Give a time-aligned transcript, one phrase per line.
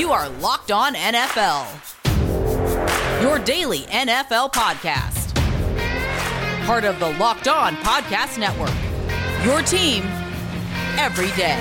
[0.00, 1.68] You are Locked On NFL,
[3.20, 5.34] your daily NFL podcast.
[6.64, 8.72] Part of the Locked On Podcast Network,
[9.44, 10.04] your team
[10.98, 11.60] every day.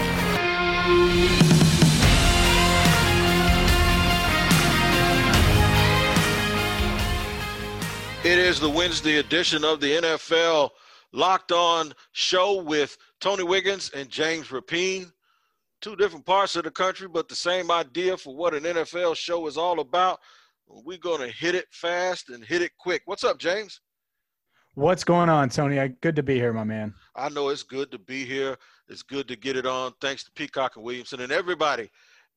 [8.24, 10.70] It is the Wednesday edition of the NFL
[11.12, 15.12] Locked On show with Tony Wiggins and James Rapien.
[15.82, 19.48] Two different parts of the country, but the same idea for what an NFL show
[19.48, 20.20] is all about.
[20.68, 23.02] We're going to hit it fast and hit it quick.
[23.06, 23.80] What's up, James?
[24.76, 25.96] What's going on, Tony?
[26.02, 26.94] Good to be here, my man.
[27.16, 28.58] I know it's good to be here.
[28.88, 29.94] It's good to get it on.
[30.00, 31.90] Thanks to Peacock and Williamson and everybody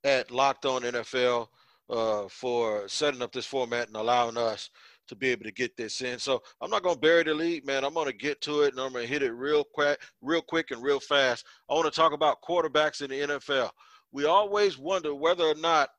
[0.04, 1.48] at Locked On NFL
[1.90, 4.70] uh, for setting up this format and allowing us
[5.08, 6.18] to be able to get this in.
[6.18, 7.84] So I'm not going to bury the lead, man.
[7.84, 10.42] I'm going to get to it and I'm going to hit it real quick, real
[10.42, 11.44] quick and real fast.
[11.68, 13.70] I want to talk about quarterbacks in the NFL.
[14.12, 15.90] We always wonder whether or not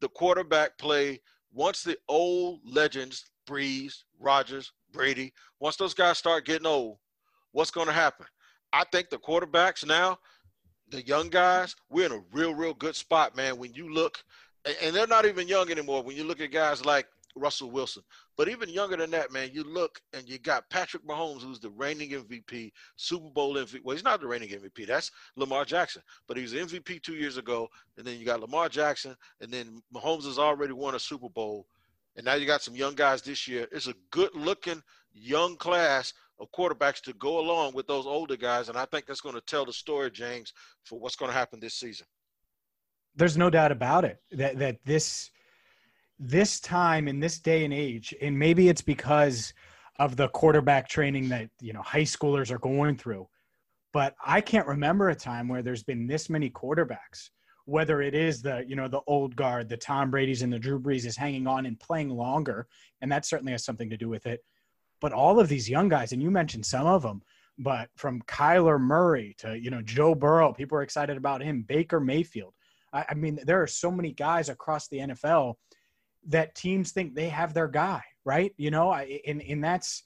[0.00, 1.20] the quarterback play
[1.52, 6.98] once the old legends, Brees, Rodgers, Brady, once those guys start getting old,
[7.52, 8.26] what's going to happen?
[8.72, 10.18] I think the quarterbacks now,
[10.90, 13.58] the young guys, we're in a real, real good spot, man.
[13.58, 14.22] When you look,
[14.82, 16.02] and they're not even young anymore.
[16.02, 18.02] When you look at guys like Russell Wilson.
[18.36, 21.70] But even younger than that, man, you look and you got Patrick Mahomes, who's the
[21.70, 23.80] reigning MVP, Super Bowl MVP.
[23.84, 24.86] Well, he's not the reigning MVP.
[24.86, 26.02] That's Lamar Jackson.
[26.26, 27.68] But he was MVP two years ago.
[27.96, 29.16] And then you got Lamar Jackson.
[29.40, 31.66] And then Mahomes has already won a Super Bowl.
[32.16, 33.66] And now you got some young guys this year.
[33.72, 38.68] It's a good looking young class of quarterbacks to go along with those older guys.
[38.68, 40.52] And I think that's going to tell the story, James,
[40.84, 42.06] for what's going to happen this season.
[43.14, 45.30] There's no doubt about it that, that this
[46.20, 49.54] this time in this day and age, and maybe it's because
[49.98, 53.26] of the quarterback training that you know high schoolers are going through,
[53.92, 57.30] but I can't remember a time where there's been this many quarterbacks.
[57.64, 60.78] Whether it is the you know the old guard, the Tom Brady's and the Drew
[60.78, 62.66] Brees is hanging on and playing longer,
[63.00, 64.40] and that certainly has something to do with it.
[65.00, 67.22] But all of these young guys, and you mentioned some of them,
[67.58, 71.62] but from Kyler Murray to you know Joe Burrow, people are excited about him.
[71.62, 72.52] Baker Mayfield.
[72.92, 75.54] I, I mean, there are so many guys across the NFL
[76.28, 78.52] that teams think they have their guy, right?
[78.56, 80.02] You know, and, and that's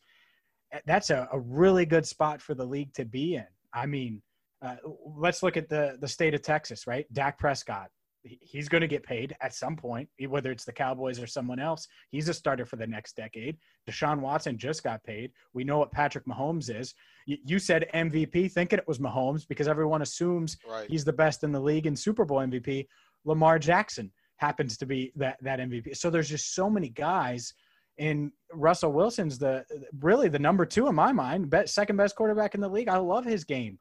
[0.86, 3.46] that's a, a really good spot for the league to be in.
[3.72, 4.22] I mean,
[4.62, 4.76] uh,
[5.16, 7.06] let's look at the the state of Texas, right?
[7.12, 7.88] Dak Prescott,
[8.22, 11.86] he's going to get paid at some point, whether it's the Cowboys or someone else.
[12.10, 13.56] He's a starter for the next decade.
[13.88, 15.30] Deshaun Watson just got paid.
[15.52, 16.94] We know what Patrick Mahomes is.
[17.26, 20.88] You, said MVP, thinking it was Mahomes because everyone assumes right.
[20.88, 22.86] he's the best in the league and Super Bowl MVP.
[23.24, 24.10] Lamar Jackson
[24.44, 25.96] happens to be that that MVP.
[25.96, 27.54] So there's just so many guys,
[27.98, 29.64] and Russell Wilson's the
[30.00, 32.88] really the number two in my mind, second best quarterback in the league.
[32.88, 33.78] I love his game,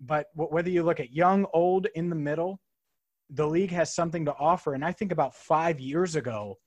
[0.00, 2.60] but whether you look at young, old, in the middle,
[3.30, 4.74] the league has something to offer.
[4.74, 6.58] And I think about five years ago,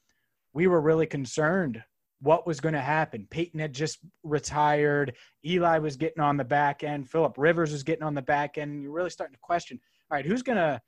[0.53, 1.83] we were really concerned
[2.21, 3.27] what was going to happen.
[3.29, 5.13] Peyton had just retired.
[5.45, 7.09] Eli was getting on the back end.
[7.09, 8.81] Philip Rivers was getting on the back end.
[8.81, 9.77] You're really starting to question,
[10.09, 10.81] all right, who's going to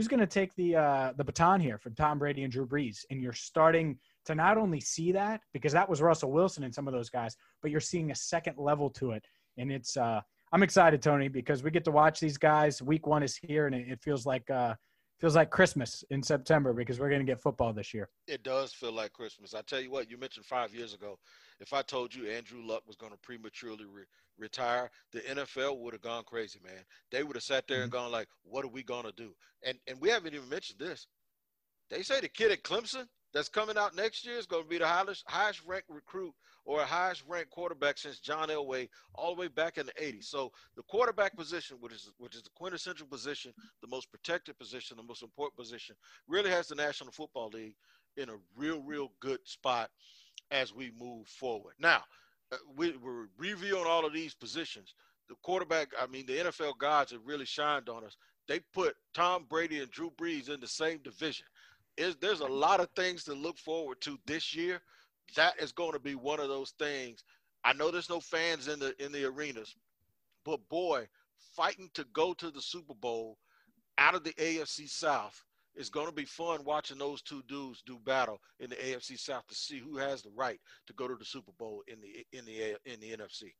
[0.00, 3.04] who's going to take the uh, the baton here from Tom Brady and Drew Brees?
[3.10, 6.88] And you're starting to not only see that because that was Russell Wilson and some
[6.88, 9.22] of those guys, but you're seeing a second level to it,
[9.58, 9.98] and it's.
[9.98, 10.22] Uh,
[10.52, 12.80] I'm excited, Tony, because we get to watch these guys.
[12.80, 14.74] Week one is here, and it, it feels like uh,
[15.20, 18.08] feels like Christmas in September because we're going to get football this year.
[18.26, 19.54] It does feel like Christmas.
[19.54, 21.18] I tell you what, you mentioned five years ago.
[21.60, 24.04] If I told you Andrew Luck was going to prematurely re-
[24.38, 26.82] retire, the NFL would have gone crazy, man.
[27.10, 28.04] They would have sat there and mm-hmm.
[28.04, 31.06] gone like, "What are we going to do?" And and we haven't even mentioned this.
[31.90, 34.78] They say the kid at Clemson that's coming out next year is going to be
[34.78, 39.48] the highest highest ranked recruit or highest ranked quarterback since John Elway all the way
[39.48, 40.24] back in the 80s.
[40.24, 43.52] So the quarterback position, which is which is the quintessential position,
[43.82, 45.96] the most protected position, the most important position,
[46.28, 47.76] really has the National Football League
[48.16, 49.90] in a real, real good spot
[50.50, 51.74] as we move forward.
[51.78, 52.02] Now,
[52.52, 54.94] uh, we, we're reviewing all of these positions.
[55.28, 58.16] The quarterback, I mean, the NFL gods have really shined on us.
[58.48, 61.46] They put Tom Brady and Drew Brees in the same division.
[61.96, 64.80] Is there's a lot of things to look forward to this year
[65.36, 67.24] that is going to be one of those things.
[67.64, 69.76] I know there's no fans in the in the arenas,
[70.44, 71.06] but boy,
[71.56, 73.38] fighting to go to the Super Bowl
[73.98, 75.44] out of the AFC South
[75.76, 79.46] is going to be fun watching those two dudes do battle in the AFC South
[79.46, 82.44] to see who has the right to go to the Super Bowl in the in
[82.44, 83.52] the in the NFC.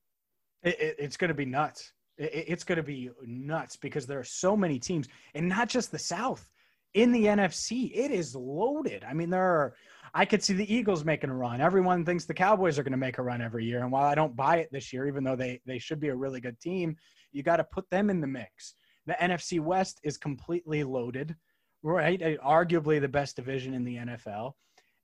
[0.62, 1.92] It, it, it's going to be nuts.
[2.18, 5.92] It, it's going to be nuts because there are so many teams, and not just
[5.92, 6.50] the South.
[6.94, 9.04] In the NFC, it is loaded.
[9.04, 9.74] I mean, there are
[10.12, 11.60] I could see the Eagles making a run.
[11.60, 13.80] Everyone thinks the Cowboys are going to make a run every year.
[13.82, 16.16] And while I don't buy it this year, even though they, they should be a
[16.16, 16.96] really good team,
[17.32, 18.74] you got to put them in the mix.
[19.06, 21.36] The NFC West is completely loaded.
[21.82, 22.20] right?
[22.44, 24.52] Arguably the best division in the NFL.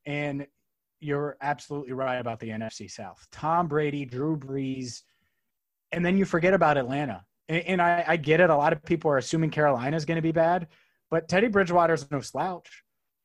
[0.07, 0.47] And
[1.01, 3.27] you're absolutely right about the NFC South.
[3.31, 5.03] Tom Brady, Drew Brees,
[5.93, 7.25] and then you forget about Atlanta.
[7.49, 8.51] And, I, I, get it.
[8.51, 10.67] A lot of people are assuming Carolina is going to be bad,
[11.11, 12.83] but Teddy Bridgewater is no slouch.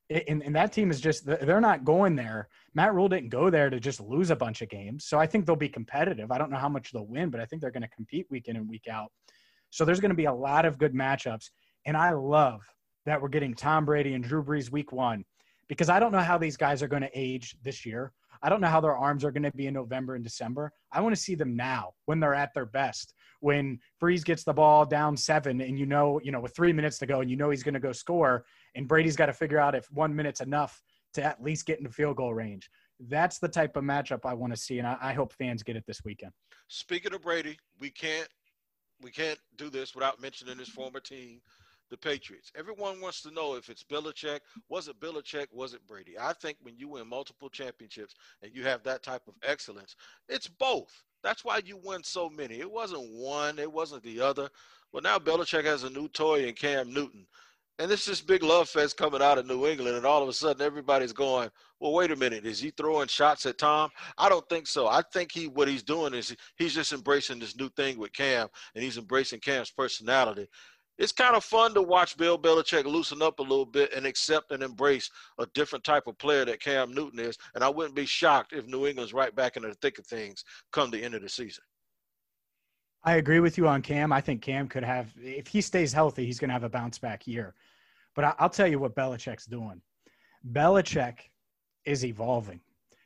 [0.09, 2.49] And, and that team is just, they're not going there.
[2.73, 5.05] Matt Rhule didn't go there to just lose a bunch of games.
[5.05, 6.31] So I think they'll be competitive.
[6.31, 8.49] I don't know how much they'll win, but I think they're going to compete week
[8.49, 9.11] in and week out.
[9.69, 11.49] So there's going to be a lot of good matchups.
[11.85, 12.61] And I love
[13.05, 15.23] that we're getting Tom Brady and Drew Brees week one
[15.69, 18.11] because I don't know how these guys are going to age this year.
[18.41, 20.71] I don't know how their arms are going to be in November and December.
[20.91, 23.13] I want to see them now when they're at their best.
[23.39, 26.97] When Brees gets the ball down seven and you know, you know, with three minutes
[26.99, 28.45] to go and you know he's going to go score,
[28.75, 30.81] and Brady's got to figure out if one minute's enough
[31.13, 32.69] to at least get into field goal range.
[32.99, 35.75] That's the type of matchup I want to see, and I, I hope fans get
[35.75, 36.31] it this weekend.
[36.67, 38.29] Speaking of Brady, we can't
[39.01, 41.41] we can't do this without mentioning his former team,
[41.91, 42.51] the Patriots.
[42.57, 44.39] Everyone wants to know if it's Belichick.
[44.69, 45.47] Was it Belichick?
[45.51, 46.15] Was it Brady?
[46.19, 49.95] I think when you win multiple championships and you have that type of excellence,
[50.27, 51.03] it's both.
[51.21, 52.59] That's why you win so many.
[52.59, 54.49] It wasn't one, it wasn't the other.
[54.91, 57.27] Well, now Belichick has a new toy in Cam Newton.
[57.77, 60.33] And it's this big love fest coming out of New England, and all of a
[60.33, 61.49] sudden everybody's going,
[61.79, 63.89] "Well, wait a minute, is he throwing shots at Tom?"
[64.19, 64.87] I don't think so.
[64.87, 68.49] I think he what he's doing is he's just embracing this new thing with Cam,
[68.75, 70.47] and he's embracing Cam's personality
[70.97, 74.51] it's kind of fun to watch Bill Belichick loosen up a little bit and accept
[74.51, 75.09] and embrace
[75.39, 77.37] a different type of player that Cam Newton is.
[77.55, 80.43] And I wouldn't be shocked if New England's right back in the thick of things
[80.71, 81.63] come the end of the season.
[83.03, 84.13] I agree with you on Cam.
[84.13, 86.99] I think Cam could have, if he stays healthy, he's going to have a bounce
[86.99, 87.55] back year.
[88.15, 89.81] But I'll tell you what Belichick's doing.
[90.51, 91.15] Belichick
[91.85, 92.59] is evolving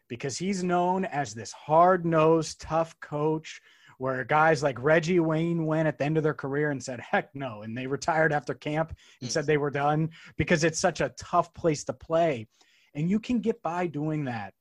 [0.10, 3.62] because he's known as this hard nosed, tough coach
[3.98, 7.34] where guys like Reggie Wayne went at the end of their career and said, heck
[7.34, 7.62] no.
[7.62, 11.54] And they retired after camp and said they were done because it's such a tough
[11.54, 12.48] place to play.
[12.94, 14.54] And you can get by doing that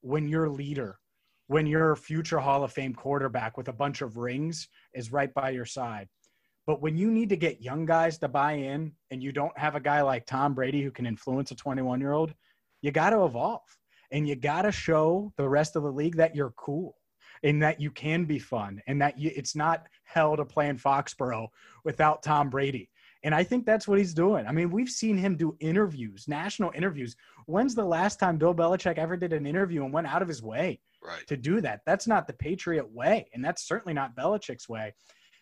[0.00, 0.98] when your leader,
[1.46, 5.50] when your future Hall of Fame quarterback with a bunch of rings is right by
[5.50, 6.08] your side.
[6.66, 9.74] But when you need to get young guys to buy in and you don't have
[9.74, 12.34] a guy like Tom Brady who can influence a 21 year old,
[12.82, 13.62] you got to evolve
[14.10, 16.94] and you got to show the rest of the league that you're cool
[17.42, 20.78] and that you can be fun and that you, it's not hell to play in
[20.78, 21.48] Foxborough
[21.84, 22.90] without Tom Brady.
[23.22, 24.46] And I think that's what he's doing.
[24.46, 27.16] I mean, we've seen him do interviews, national interviews.
[27.46, 30.42] When's the last time Bill Belichick ever did an interview and went out of his
[30.42, 31.26] way right.
[31.26, 31.80] to do that?
[31.84, 33.28] That's not the Patriot way.
[33.34, 34.94] And that's certainly not Belichick's way.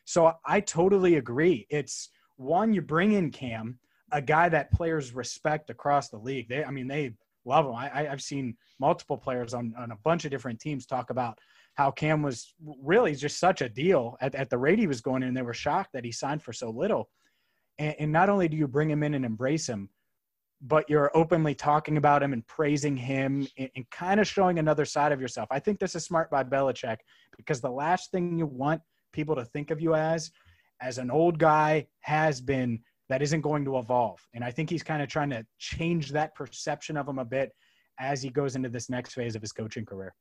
[0.04, 1.66] So I totally agree.
[1.70, 3.78] It's one, you bring in Cam,
[4.10, 6.48] a guy that players respect across the league.
[6.48, 7.12] They, I mean, they
[7.44, 7.74] love him.
[7.74, 11.38] I, have seen multiple players on, on a bunch of different teams talk about
[11.78, 15.22] how Cam was really just such a deal at, at the rate he was going
[15.22, 15.32] in.
[15.32, 17.08] They were shocked that he signed for so little.
[17.78, 19.88] And, and not only do you bring him in and embrace him,
[20.60, 24.84] but you're openly talking about him and praising him and, and kind of showing another
[24.84, 25.46] side of yourself.
[25.52, 26.96] I think this is smart by Belichick
[27.36, 28.82] because the last thing you want
[29.12, 30.32] people to think of you as,
[30.82, 34.18] as an old guy, has been that isn't going to evolve.
[34.34, 37.52] And I think he's kind of trying to change that perception of him a bit
[38.00, 40.12] as he goes into this next phase of his coaching career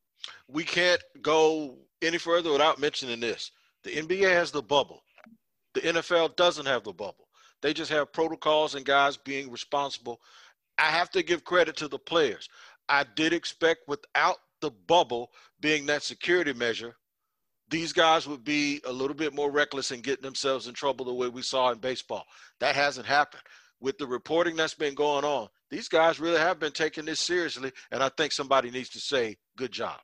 [0.48, 3.52] we can't go any further without mentioning this.
[3.84, 5.04] The NBA has the bubble.
[5.74, 7.28] The NFL doesn't have the bubble.
[7.62, 10.22] They just have protocols and guys being responsible.
[10.78, 12.50] I have to give credit to the players.
[12.90, 16.96] I did expect without the bubble being that security measure,
[17.70, 21.14] these guys would be a little bit more reckless in getting themselves in trouble the
[21.14, 22.26] way we saw in baseball.
[22.60, 23.44] That hasn't happened.
[23.80, 27.72] With the reporting that's been going on, these guys really have been taking this seriously.
[27.92, 30.00] And I think somebody needs to say, good job.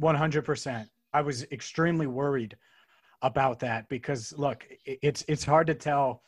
[0.00, 0.86] 100%.
[1.12, 2.56] I was extremely worried
[3.22, 6.22] about that because look, it's it's hard to tell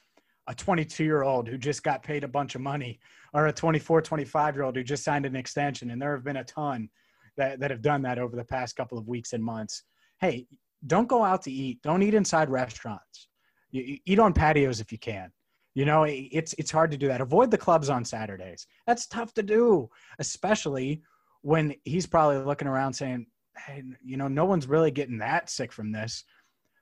[0.48, 3.00] a 22 year old who just got paid a bunch of money
[3.34, 5.90] or a 24 25 year old who just signed an extension.
[5.90, 6.88] And there have been a ton
[7.36, 9.82] that, that have done that over the past couple of weeks and months.
[10.20, 10.46] Hey
[10.86, 11.80] don't go out to eat.
[11.82, 13.28] Don't eat inside restaurants.
[13.70, 15.30] You, eat on patios if you can.
[15.74, 17.20] You know it's it's hard to do that.
[17.20, 18.66] Avoid the clubs on saturdays.
[18.86, 21.02] That's tough to do especially
[21.42, 23.26] when he's probably looking around saying
[23.58, 26.24] hey, you know, no one's really getting that sick from this.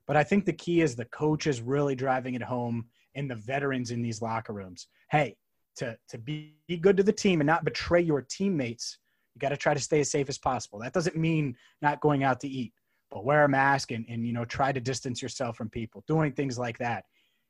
[0.07, 3.91] But I think the key is the coaches really driving it home and the veterans
[3.91, 4.87] in these locker rooms.
[5.09, 5.35] Hey,
[5.77, 8.99] to, to be good to the team and not betray your teammates,
[9.33, 10.79] you got to try to stay as safe as possible.
[10.79, 12.73] That doesn't mean not going out to eat,
[13.11, 16.31] but wear a mask and, and you know, try to distance yourself from people, doing
[16.31, 17.05] things like that.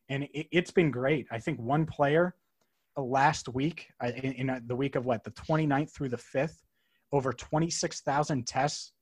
[0.10, 1.28] And it, has been great.
[1.32, 2.36] I think one player
[2.98, 6.58] uh, last week, in, in uh, the week of what, the 29th through the 5th,
[7.12, 8.94] over 26,000 tests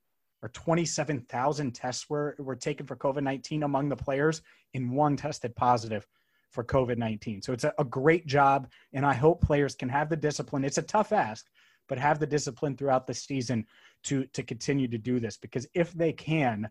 [0.44, 4.42] or 27,000 tests were, were taken for COVID 19 among the players,
[4.74, 6.06] and one tested positive
[6.52, 7.42] for COVID 19.
[7.42, 8.68] So it's a, a, great job.
[8.92, 10.66] And I hope players can have the discipline.
[10.66, 11.48] It's a tough ask,
[11.88, 13.66] but have the discipline throughout the season
[14.04, 15.38] to, to continue to do this.
[15.38, 16.70] Because if they can,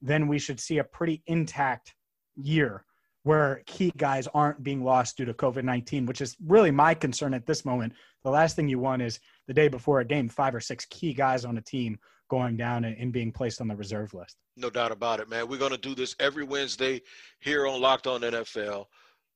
[0.00, 1.94] then we should see a pretty intact
[2.36, 2.84] year
[3.24, 7.34] where key guys aren't being lost due to COVID 19, which is really my concern
[7.34, 7.92] at this moment.
[8.22, 11.12] The last thing you want is the day before a game, five or six key
[11.12, 11.98] guys on a team
[12.28, 14.36] going down and, and being placed on the reserve list.
[14.56, 15.48] No doubt about it, man.
[15.48, 17.00] We're going to do this every Wednesday
[17.40, 18.86] here on Locked On NFL.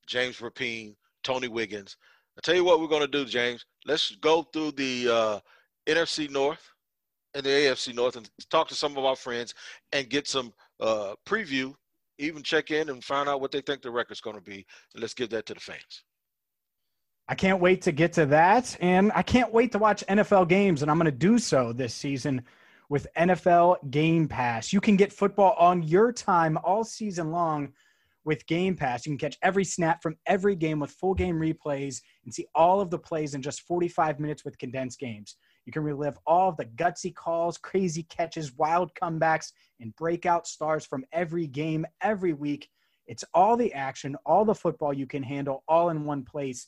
[0.07, 1.97] James Rapien, Tony Wiggins.
[2.37, 3.65] I tell you what we're going to do, James.
[3.87, 5.41] Let's go through the uh,
[5.87, 6.73] NFC North
[7.35, 9.55] and the AFC North and talk to some of our friends
[9.93, 11.75] and get some uh, preview
[12.19, 14.67] even check in and find out what they think the record's going to be.
[14.95, 16.05] And let's give that to the fans.
[17.29, 18.77] I can't wait to get to that.
[18.81, 20.83] And I can't wait to watch NFL games.
[20.83, 22.43] And I'm going to do so this season
[22.89, 24.73] with NFL Game Pass.
[24.73, 27.73] You can get football on your time all season long
[28.25, 29.05] with Game Pass.
[29.05, 32.81] You can catch every snap from every game with full game replays and see all
[32.81, 35.37] of the plays in just 45 minutes with condensed games.
[35.67, 40.85] You can relive all of the gutsy calls, crazy catches, wild comebacks, and breakout stars
[40.85, 42.69] from every game every week.
[43.07, 46.67] It's all the action, all the football you can handle, all in one place.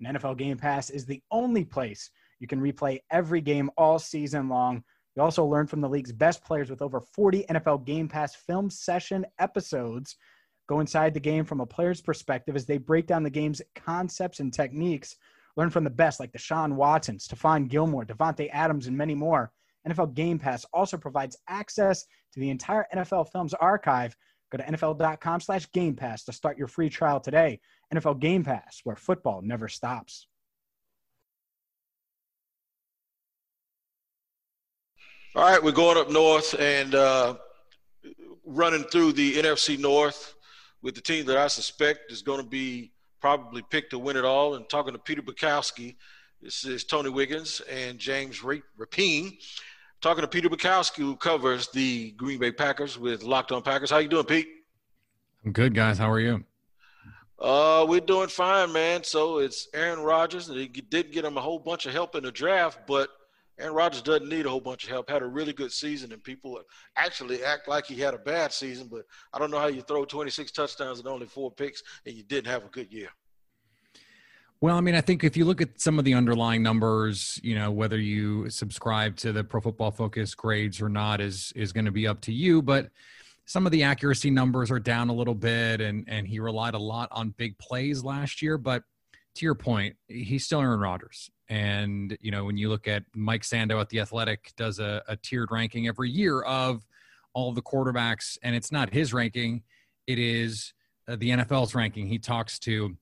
[0.00, 4.48] And NFL Game Pass is the only place you can replay every game all season
[4.48, 4.82] long.
[5.16, 8.70] You also learn from the league's best players with over 40 NFL Game Pass film
[8.70, 10.16] session episodes.
[10.68, 14.40] Go inside the game from a player's perspective as they break down the game's concepts
[14.40, 15.16] and techniques
[15.56, 19.52] Learn from the best like Deshaun Watson, Stephon Gilmore, Davante Adams, and many more.
[19.88, 24.16] NFL Game Pass also provides access to the entire NFL Films archive.
[24.50, 27.60] Go to NFL.com slash Game Pass to start your free trial today.
[27.94, 30.26] NFL Game Pass, where football never stops.
[35.36, 37.34] All right, we're going up north and uh,
[38.46, 40.36] running through the NFC North
[40.80, 44.24] with the team that I suspect is going to be probably picked to win it
[44.24, 44.54] all.
[44.54, 45.96] And talking to Peter Bukowski,
[46.40, 49.36] this is Tony Wiggins and James Rapien.
[50.00, 53.90] Talking to Peter Bukowski, who covers the Green Bay Packers with Locked On Packers.
[53.90, 54.46] How you doing, Pete?
[55.44, 55.98] I'm good, guys.
[55.98, 56.44] How are you?
[57.40, 59.02] Uh, we're doing fine, man.
[59.02, 60.48] So it's Aaron Rodgers.
[60.48, 63.08] And he did get him a whole bunch of help in the draft, but
[63.58, 65.08] Aaron Rodgers doesn't need a whole bunch of help.
[65.08, 66.60] Had a really good season, and people
[66.96, 68.88] actually act like he had a bad season.
[68.90, 72.24] But I don't know how you throw 26 touchdowns and only four picks, and you
[72.24, 73.08] didn't have a good year.
[74.60, 77.54] Well, I mean, I think if you look at some of the underlying numbers, you
[77.54, 81.84] know, whether you subscribe to the Pro Football Focus grades or not is is going
[81.84, 82.62] to be up to you.
[82.62, 82.88] But
[83.44, 86.78] some of the accuracy numbers are down a little bit, and and he relied a
[86.78, 88.58] lot on big plays last year.
[88.58, 88.82] But
[89.34, 93.42] to your point, he's still Aaron Rodgers, and, you know, when you look at Mike
[93.42, 96.86] Sando at The Athletic, does a, a tiered ranking every year of
[97.34, 99.62] all the quarterbacks, and it's not his ranking,
[100.06, 100.72] it is
[101.08, 102.06] uh, the NFL's ranking.
[102.06, 102.96] He talks to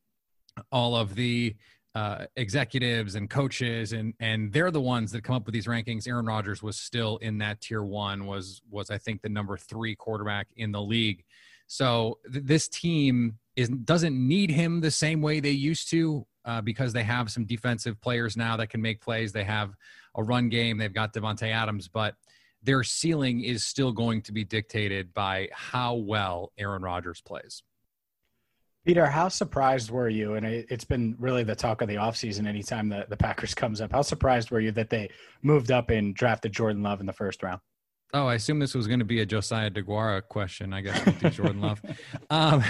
[0.71, 1.55] all of the
[1.95, 6.09] uh, executives and coaches, and and they're the ones that come up with these rankings.
[6.09, 9.95] Aaron Rodgers was still in that tier one, was was I think the number three
[9.95, 11.25] quarterback in the league.
[11.67, 16.61] So th- this team is doesn't need him the same way they used to uh,
[16.61, 19.33] because they have some defensive players now that can make plays.
[19.33, 19.75] They have
[20.15, 20.79] a run game.
[20.79, 22.15] They've got Davante Adams, but
[22.63, 27.63] their ceiling is still going to be dictated by how well Aaron Rodgers plays.
[28.85, 30.35] Peter, how surprised were you?
[30.35, 33.93] And it's been really the talk of the offseason anytime the, the Packers comes up.
[33.93, 35.09] How surprised were you that they
[35.43, 37.61] moved up and drafted Jordan Love in the first round?
[38.13, 41.33] Oh, I assume this was going to be a Josiah DeGuara question, I guess, with
[41.33, 41.81] Jordan Love.
[42.31, 42.63] Um,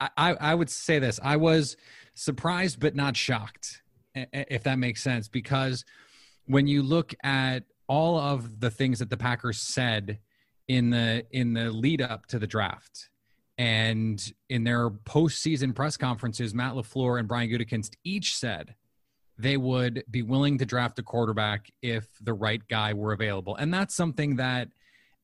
[0.00, 1.18] I, I, I would say this.
[1.22, 1.76] I was–
[2.16, 3.82] surprised but not shocked,
[4.14, 5.28] if that makes sense.
[5.28, 5.84] Because
[6.46, 10.18] when you look at all of the things that the Packers said
[10.66, 13.10] in the in the lead up to the draft,
[13.58, 18.74] and in their postseason press conferences, Matt LaFleur and Brian Gutekunst each said
[19.38, 23.72] they would be willing to draft a quarterback if the right guy were available, and
[23.72, 24.68] that's something that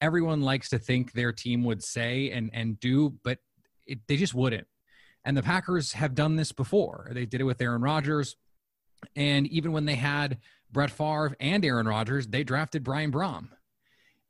[0.00, 3.38] everyone likes to think their team would say and and do, but
[3.86, 4.66] it, they just wouldn't.
[5.24, 7.08] And the Packers have done this before.
[7.12, 8.36] They did it with Aaron Rodgers.
[9.16, 10.38] And even when they had
[10.70, 13.48] Brett Favre and Aaron Rodgers, they drafted Brian Brohm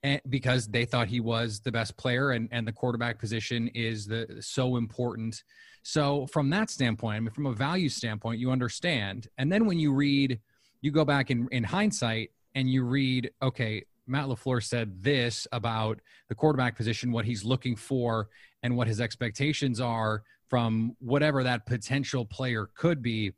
[0.03, 3.69] and, eh, because they thought he was the best player and, and the quarterback position
[3.69, 5.43] is the so important.
[5.83, 9.29] So from that standpoint, I mean, from a value standpoint, you understand.
[9.39, 10.41] And then when you read,
[10.81, 16.01] you go back in, in hindsight and you read, okay, Matt LaFleur said this about
[16.29, 18.29] the quarterback position, what he's looking for
[18.63, 20.23] and what his expectations are
[20.53, 23.33] from whatever that potential player could be.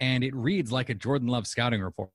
[0.00, 2.10] And it reads like a Jordan Love scouting report,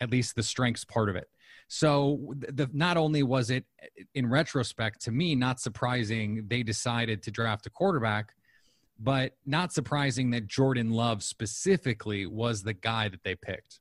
[0.00, 1.28] at least the strengths part of it.
[1.68, 3.66] So the, not only was it
[4.14, 8.32] in retrospect to me not surprising they decided to draft a quarterback,
[8.98, 13.80] but not surprising that Jordan Love specifically was the guy that they picked.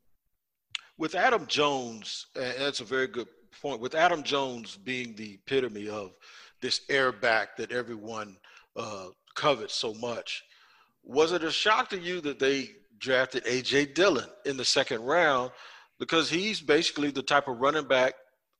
[0.97, 3.29] With Aaron Jones, that's a very good
[3.61, 3.79] point.
[3.79, 6.11] With Aaron Jones being the epitome of
[6.59, 8.35] this air back that everyone
[8.75, 10.43] uh, covets so much,
[11.03, 12.69] was it a shock to you that they
[12.99, 15.51] drafted AJ Dillon in the second round?
[15.99, 18.13] Because he's basically the type of running back,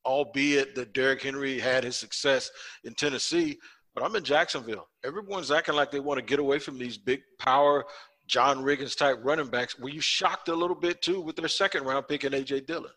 [0.05, 2.51] albeit that Derrick Henry had his success
[2.83, 3.57] in Tennessee,
[3.93, 4.87] but I'm in Jacksonville.
[5.03, 7.85] Everyone's acting like they want to get away from these big power
[8.27, 9.77] John Riggins type running backs.
[9.77, 12.91] Were you shocked a little bit too with their second round pick in AJ Dillon?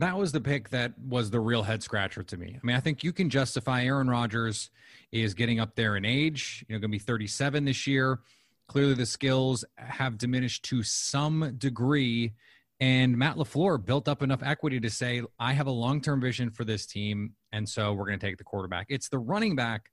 [0.00, 2.56] That was the pick that was the real head scratcher to me.
[2.56, 4.70] I mean, I think you can justify Aaron Rodgers
[5.12, 8.20] is getting up there in age, you know, going to be 37 this year.
[8.68, 12.32] Clearly the skills have diminished to some degree
[12.80, 16.50] and Matt LaFleur built up enough equity to say, I have a long term vision
[16.50, 17.34] for this team.
[17.52, 18.86] And so we're going to take the quarterback.
[18.88, 19.90] It's the running back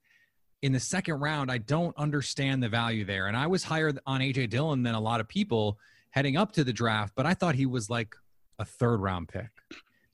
[0.62, 1.52] in the second round.
[1.52, 3.26] I don't understand the value there.
[3.26, 5.78] And I was higher on AJ Dillon than a lot of people
[6.10, 8.16] heading up to the draft, but I thought he was like
[8.58, 9.50] a third round pick,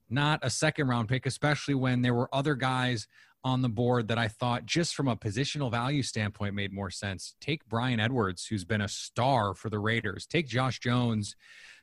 [0.08, 3.06] not a second round pick, especially when there were other guys
[3.44, 7.34] on the board that I thought, just from a positional value standpoint, made more sense.
[7.40, 10.26] Take Bryan Edwards, who's been a star for the Raiders.
[10.26, 11.36] Take Josh Jones,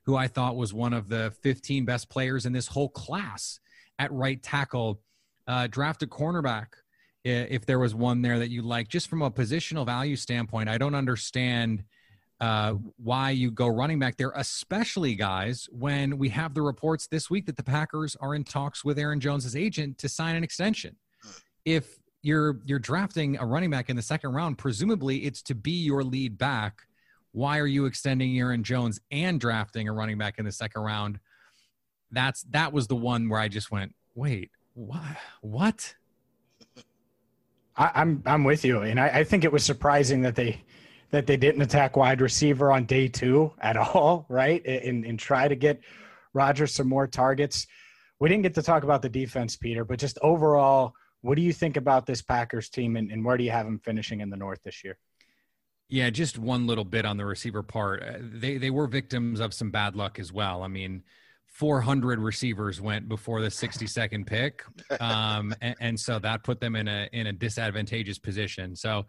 [0.05, 3.59] who I thought was one of the 15 best players in this whole class
[3.99, 5.01] at right tackle.
[5.47, 6.67] Uh, draft a cornerback
[7.23, 8.87] if there was one there that you like.
[8.87, 11.83] Just from a positional value standpoint, I don't understand
[12.41, 17.29] uh, why you go running back there, especially guys when we have the reports this
[17.29, 20.95] week that the Packers are in talks with Aaron Jones's agent to sign an extension.
[21.65, 25.83] If you're you're drafting a running back in the second round, presumably it's to be
[25.83, 26.81] your lead back.
[27.31, 31.19] Why are you extending Aaron Jones and drafting a running back in the second round?
[32.11, 35.17] That's that was the one where I just went, wait, what?
[35.41, 35.95] What?
[37.77, 40.63] I, am I'm, I'm with you, and I, I think it was surprising that they
[41.11, 44.65] that they didn't attack wide receiver on day two at all, right?
[44.65, 45.79] And and try to get
[46.33, 47.67] Rodgers some more targets.
[48.19, 51.53] We didn't get to talk about the defense, Peter, but just overall, what do you
[51.53, 54.37] think about this Packers team, and, and where do you have them finishing in the
[54.37, 54.97] North this year?
[55.89, 58.01] Yeah, just one little bit on the receiver part.
[58.01, 60.63] Uh, they they were victims of some bad luck as well.
[60.63, 61.03] I mean,
[61.47, 64.63] 400 receivers went before the 62nd pick,
[65.01, 68.75] um, and, and, so that put them in a in a disadvantageous position.
[68.75, 69.05] So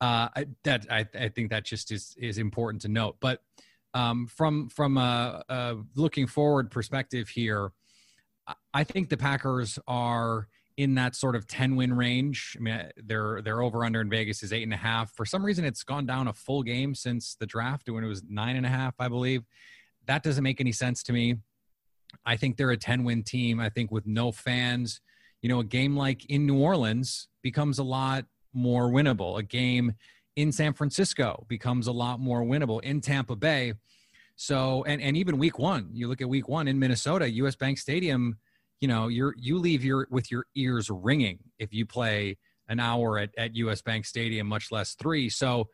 [0.00, 0.28] uh,
[0.64, 3.16] that I, I, think that just is is important to note.
[3.20, 3.40] But
[3.94, 7.72] um, from from a, a, looking forward perspective here,
[8.72, 12.56] I think the Packers are in that sort of 10 win range.
[12.58, 15.12] I mean, they're they're over under in Vegas is eight and a half.
[15.12, 18.22] For some reason, it's gone down a full game since the draft when it was
[18.28, 19.44] nine and a half, I believe.
[20.06, 21.36] That doesn't make any sense to me.
[22.26, 23.60] I think they're a 10 win team.
[23.60, 25.00] I think with no fans,
[25.40, 29.38] you know, a game like in New Orleans becomes a lot more winnable.
[29.38, 29.94] A game
[30.36, 33.74] in San Francisco becomes a lot more winnable in Tampa Bay.
[34.36, 37.78] So, and, and even week one, you look at week one in Minnesota, US Bank
[37.78, 38.38] Stadium,
[38.80, 42.36] you know, you're, you leave your, with your ears ringing if you play
[42.68, 45.28] an hour at, at US Bank Stadium, much less three.
[45.28, 45.68] So,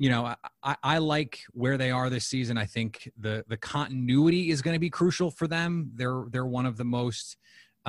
[0.00, 2.56] you know, I, I like where they are this season.
[2.56, 5.92] I think the the continuity is going to be crucial for them.
[5.94, 7.36] They're they're one of the most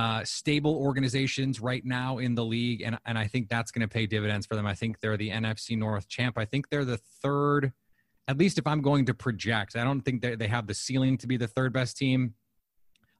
[0.01, 3.87] uh, stable organizations right now in the league, and and I think that's going to
[3.87, 4.65] pay dividends for them.
[4.65, 6.37] I think they're the NFC North champ.
[6.37, 7.71] I think they're the third,
[8.27, 9.75] at least if I'm going to project.
[9.75, 12.33] I don't think they they have the ceiling to be the third best team.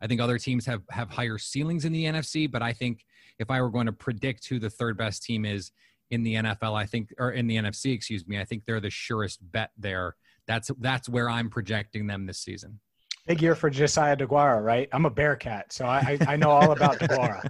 [0.01, 3.05] I think other teams have have higher ceilings in the NFC, but I think
[3.37, 5.71] if I were going to predict who the third best team is,
[6.11, 6.73] in the NFL.
[6.77, 8.39] I think, or in the NFC, excuse me.
[8.39, 10.15] I think they're the surest bet there.
[10.45, 12.79] That's that's where I'm projecting them this season.
[13.27, 14.89] Big year for Josiah DeGuara, right?
[14.91, 17.47] I'm a Bearcat, so I, I, know all about DeGuara.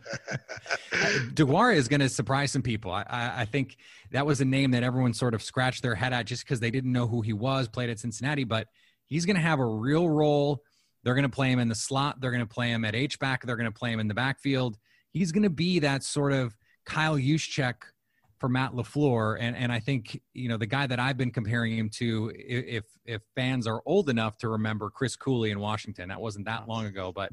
[1.34, 2.92] DeGuara is going to surprise some people.
[2.92, 3.78] I, I, I, think
[4.12, 6.72] that was a name that everyone sort of scratched their head at just because they
[6.72, 8.68] didn't know who he was, played at Cincinnati, but
[9.08, 10.62] he's going to have a real role.
[11.04, 12.20] They're going to play him in the slot.
[12.20, 13.46] They're going to play him at H-back.
[13.46, 14.78] They're going to play him in the backfield.
[15.12, 16.56] He's going to be that sort of
[16.86, 17.76] Kyle Juszczyk
[18.42, 19.38] for Matt LaFleur.
[19.40, 22.86] And, and I think, you know, the guy that I've been comparing him to, if,
[23.06, 26.88] if fans are old enough to remember Chris Cooley in Washington, that wasn't that long
[26.88, 27.32] ago, but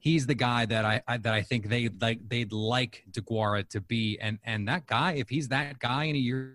[0.00, 3.80] he's the guy that I, I that I think they like, they'd like DeGuara to
[3.80, 4.18] be.
[4.20, 6.54] And, and that guy, if he's that guy in a year or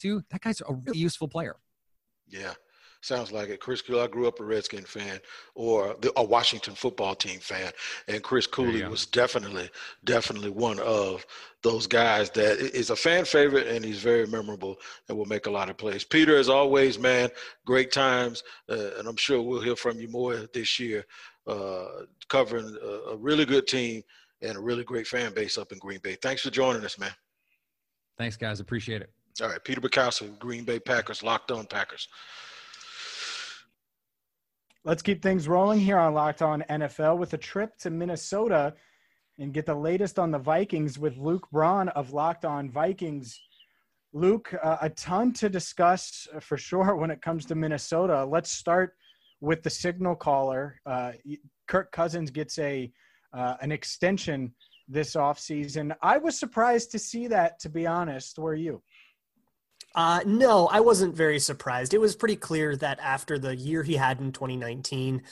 [0.00, 1.54] two, that guy's a really useful player.
[2.28, 2.54] Yeah.
[3.02, 3.60] Sounds like it.
[3.60, 5.20] Chris Cooley, I grew up a Redskin fan
[5.54, 7.72] or the, a Washington football team fan.
[8.08, 9.70] And Chris Cooley was definitely,
[10.04, 11.24] definitely one of
[11.62, 14.76] those guys that is a fan favorite and he's very memorable
[15.08, 16.04] and will make a lot of plays.
[16.04, 17.30] Peter, as always, man,
[17.64, 18.42] great times.
[18.68, 21.06] Uh, and I'm sure we'll hear from you more this year
[21.46, 24.02] uh, covering a, a really good team
[24.42, 26.16] and a really great fan base up in Green Bay.
[26.20, 27.12] Thanks for joining us, man.
[28.18, 28.60] Thanks, guys.
[28.60, 29.10] Appreciate it.
[29.40, 32.08] All right, Peter Bukowski, Green Bay Packers, locked on Packers.
[34.82, 38.72] Let's keep things rolling here on Locked On NFL with a trip to Minnesota
[39.38, 43.38] and get the latest on the Vikings with Luke Braun of Locked On Vikings.
[44.14, 48.24] Luke, uh, a ton to discuss for sure when it comes to Minnesota.
[48.24, 48.94] Let's start
[49.42, 50.80] with the signal caller.
[50.86, 51.12] Uh,
[51.68, 52.90] Kirk Cousins gets a
[53.34, 54.54] uh, an extension
[54.88, 55.94] this offseason.
[56.00, 58.38] I was surprised to see that, to be honest.
[58.38, 58.82] Were you?
[59.94, 61.94] Uh, no, I wasn't very surprised.
[61.94, 65.22] It was pretty clear that after the year he had in 2019,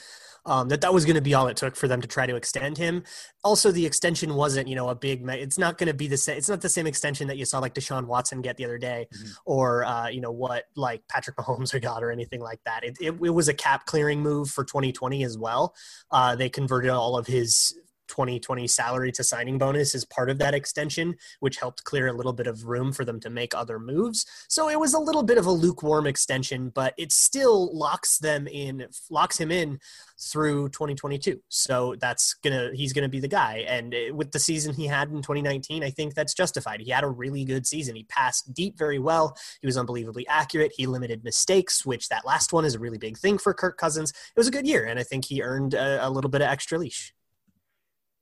[0.45, 2.35] um, that that was going to be all it took for them to try to
[2.35, 3.03] extend him.
[3.43, 5.27] Also, the extension wasn't, you know, a big.
[5.29, 6.37] It's not going to be the same.
[6.37, 9.07] It's not the same extension that you saw like Deshaun Watson get the other day,
[9.13, 9.31] mm-hmm.
[9.45, 12.83] or uh, you know what like Patrick Mahomes got or anything like that.
[12.83, 15.75] It, it, it was a cap clearing move for 2020 as well.
[16.11, 17.77] Uh, they converted all of his
[18.09, 22.33] 2020 salary to signing bonus is part of that extension, which helped clear a little
[22.33, 24.25] bit of room for them to make other moves.
[24.47, 28.47] So it was a little bit of a lukewarm extension, but it still locks them
[28.47, 29.79] in, locks him in
[30.19, 31.41] through 2022.
[31.49, 33.65] So that's gonna he's gonna be the guy.
[33.67, 36.81] And eh, with the season he had in 2019, I think that's justified.
[36.81, 37.95] He had a really good season.
[37.95, 39.37] He passed deep very well.
[39.61, 40.73] He was unbelievably accurate.
[40.75, 44.11] He limited mistakes, which that last one is a really big thing for Kirk Cousins.
[44.11, 46.47] It was a good year, and I think he earned a, a little bit of
[46.49, 47.13] extra leash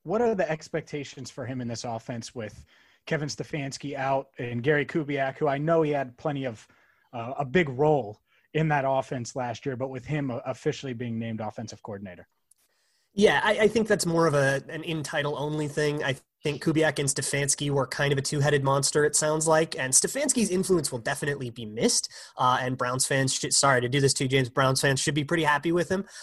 [0.08, 2.66] what are the expectations for him in this offense with
[3.06, 6.66] Kevin Stefanski out and Gary Kubiak, who I know he had plenty of
[7.12, 8.22] uh, a big role
[8.54, 12.26] in that offense last year, but with him officially being named offensive coordinator?
[13.14, 16.04] Yeah, I, I think that's more of a an in title only thing.
[16.04, 19.04] I think Kubiak and Stefanski were kind of a two headed monster.
[19.04, 22.10] It sounds like, and Stefanski's influence will definitely be missed.
[22.38, 25.16] Uh, and Browns fans, should, sorry to do this to you, James Browns fans, should
[25.16, 26.06] be pretty happy with him.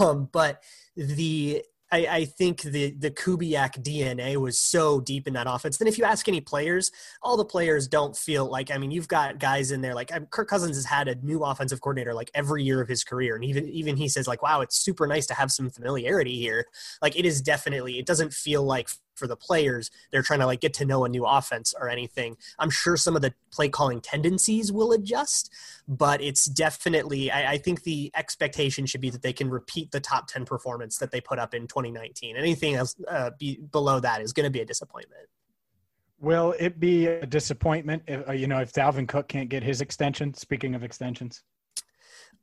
[0.00, 0.62] Um, but
[0.96, 1.62] the
[1.92, 5.76] I, I, think the the Kubiak DNA was so deep in that offense.
[5.76, 6.90] Then if you ask any players,
[7.22, 8.70] all the players don't feel like.
[8.70, 11.82] I mean, you've got guys in there like Kirk Cousins has had a new offensive
[11.82, 14.76] coordinator like every year of his career, and even even he says like, "Wow, it's
[14.76, 16.66] super nice to have some familiarity here."
[17.02, 17.98] Like it is definitely.
[17.98, 21.08] It doesn't feel like for the players they're trying to like get to know a
[21.08, 22.36] new offense or anything.
[22.58, 25.50] I'm sure some of the play calling tendencies will adjust
[25.88, 30.00] but it's definitely I, I, think the expectation should be that they can repeat the
[30.00, 34.20] top 10 performance that they put up in 2019 anything else uh, be, below that
[34.22, 35.28] is going to be a disappointment.
[36.20, 39.80] Will it be a disappointment if, uh, you know if dalvin cook can't get his
[39.80, 40.32] extension?
[40.34, 41.42] Speaking of extensions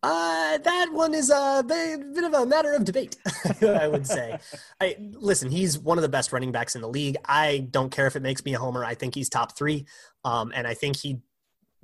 [0.02, 3.18] uh, that one is a bit of a matter of debate,
[3.62, 4.38] I would say.
[4.80, 5.52] I listen.
[5.52, 7.18] He's one of the best running backs in the league.
[7.26, 8.86] I don't care if it makes me a homer.
[8.86, 9.86] I think he's top three,
[10.24, 11.20] um, and I think he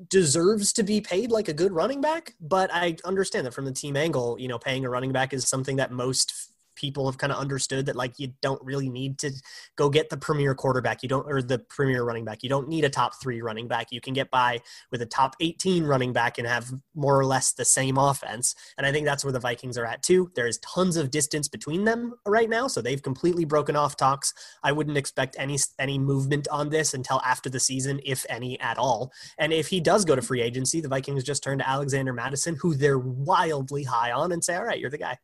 [0.10, 2.36] deserves to be paid like a good running back.
[2.40, 5.48] But I understand that from the team angle, you know, paying a running back is
[5.48, 9.32] something that most people have kind of understood that like you don't really need to
[9.76, 12.84] go get the premier quarterback you don't or the premier running back you don't need
[12.84, 14.60] a top three running back you can get by
[14.92, 18.86] with a top 18 running back and have more or less the same offense and
[18.86, 20.32] i think that's where the vikings are at too.
[20.36, 24.34] There's tons of distance between them right now so they've completely broken off talks.
[24.64, 28.78] I wouldn't expect any any movement on this until after the season if any at
[28.78, 32.14] all and if he does go to free agency the vikings just turn to Alexander
[32.14, 35.18] Mattison who they're wildly high on and say all right you're the guy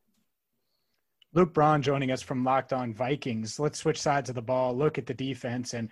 [1.34, 3.58] Luke Braun joining us from Locked On Vikings.
[3.58, 5.90] Let's switch sides of the ball, look at the defense, and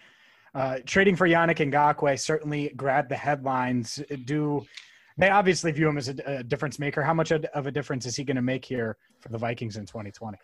[0.53, 4.01] uh, trading for Yannick Ngakoue certainly grabbed the headlines.
[4.25, 4.65] Do
[5.17, 7.01] they obviously view him as a, a difference maker?
[7.03, 9.85] How much of a difference is he going to make here for the Vikings in
[9.85, 10.37] 2020?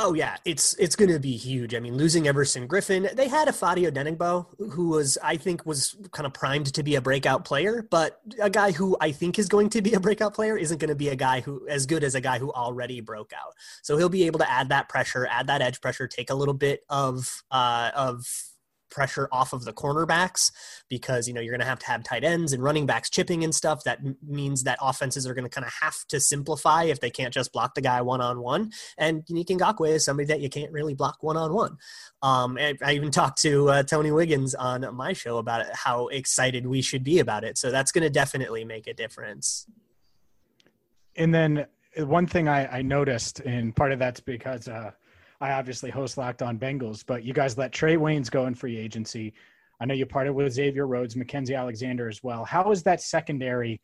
[0.00, 1.72] Oh yeah, it's it's going to be huge.
[1.72, 6.26] I mean, losing Everson Griffen, they had Ifeadi Odenigbo, who was I think was kind
[6.26, 9.70] of primed to be a breakout player, but a guy who I think is going
[9.70, 12.16] to be a breakout player isn't going to be a guy who as good as
[12.16, 13.54] a guy who already broke out.
[13.82, 16.54] So he'll be able to add that pressure, add that edge pressure, take a little
[16.54, 18.26] bit of uh, of
[18.94, 20.52] pressure off of the cornerbacks
[20.88, 23.44] because you know you're going to have to have tight ends and running backs chipping
[23.44, 23.84] and stuff.
[23.84, 27.10] That m- means that offenses are going to kind of have to simplify if they
[27.10, 30.48] can't just block the guy one on one and Yannick Ngakoue is somebody that you
[30.48, 31.78] can't really block one on one
[32.24, 36.80] I even talked to uh, Tony Wiggins on my show about it, how excited we
[36.80, 37.58] should be about it.
[37.58, 39.66] So that's going to definitely make a difference.
[41.16, 41.66] And then
[41.98, 44.92] one thing I, I noticed and part of that's because uh,
[45.40, 48.76] I obviously host Locked On Bengals, but you guys let Trae Waynes go in free
[48.76, 49.34] agency.
[49.80, 52.44] I know you parted with Xavier Rhodes, Mackensie Alexander as well.
[52.44, 53.80] How is that secondary,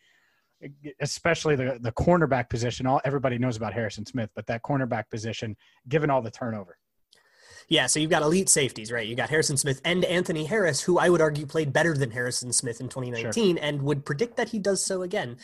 [1.00, 2.86] especially the the cornerback position?
[2.86, 5.56] All everybody knows about Harrison Smith, but that cornerback position,
[5.88, 6.78] given all the turnover.
[7.70, 9.06] Yeah, so you've got elite safeties, right?
[9.06, 12.52] You got Harrison Smith and Anthony Harris, who I would argue played better than Harrison
[12.52, 13.64] Smith in 2019 sure.
[13.64, 15.36] and would predict that he does so again.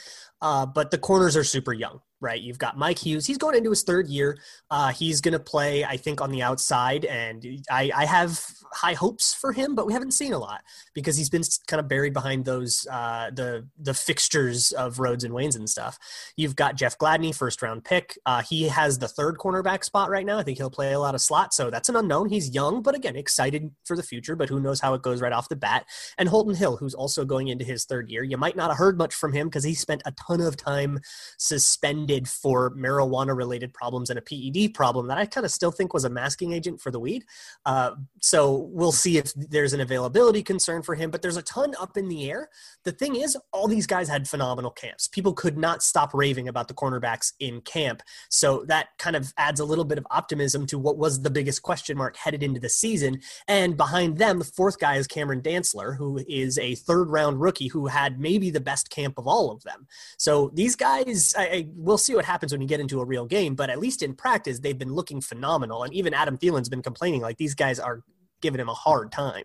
[0.42, 2.42] Uh, but the corners are super young, right?
[2.42, 3.24] You've got Mike Hughes.
[3.24, 4.36] He's going into his third year.
[4.68, 8.94] Uh, he's going to play, I think, on the outside, and I, I, have high
[8.94, 10.62] hopes for him, but we haven't seen a lot
[10.92, 15.32] because he's been kind of buried behind those uh, the the fixtures of Rhodes and
[15.32, 15.98] Waynes and stuff.
[16.36, 18.18] You've got Jeff Gladney, first round pick.
[18.26, 20.38] Uh, he has the third cornerback spot right now.
[20.38, 22.28] I think he'll play a lot of slot, so that's an unknown.
[22.28, 24.34] He's young, but again, excited for the future.
[24.34, 25.86] But who knows how it goes right off the bat?
[26.18, 28.24] And Holton Hill, who's also going into his third year.
[28.24, 30.98] You might not have heard much from him because he spent a ton of time
[31.38, 35.92] suspended for marijuana related problems and a PED problem that I kind of still think
[35.92, 37.24] was a masking agent for the weed.
[37.64, 41.74] Uh, so we'll see if there's an availability concern for him, but there's a ton
[41.80, 42.48] up in the air.
[42.84, 45.08] The thing is, all these guys had phenomenal camps.
[45.08, 48.02] People could not stop raving about the cornerbacks in camp.
[48.30, 51.62] So that kind of adds a little bit of optimism to what was the biggest
[51.62, 53.20] question mark headed into the season.
[53.48, 57.68] And behind them, the fourth guy is Cameron Dantzler, who is a third round rookie
[57.68, 59.86] who had maybe the best camp of all of them.
[60.18, 63.24] So these guys, I, I, we'll see what happens when you get into a real
[63.24, 65.82] game, but at least in practice, they've been looking phenomenal.
[65.82, 68.02] And even Adam Thielen's been complaining like these guys are
[68.42, 69.44] giving him a hard time.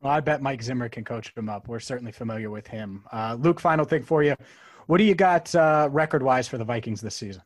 [0.00, 1.66] Well, I bet Mike Zimmer can coach him up.
[1.66, 3.02] We're certainly familiar with him.
[3.10, 4.36] Uh, Luke, final thing for you.
[4.86, 7.42] What do you got uh, record wise for the Vikings this season?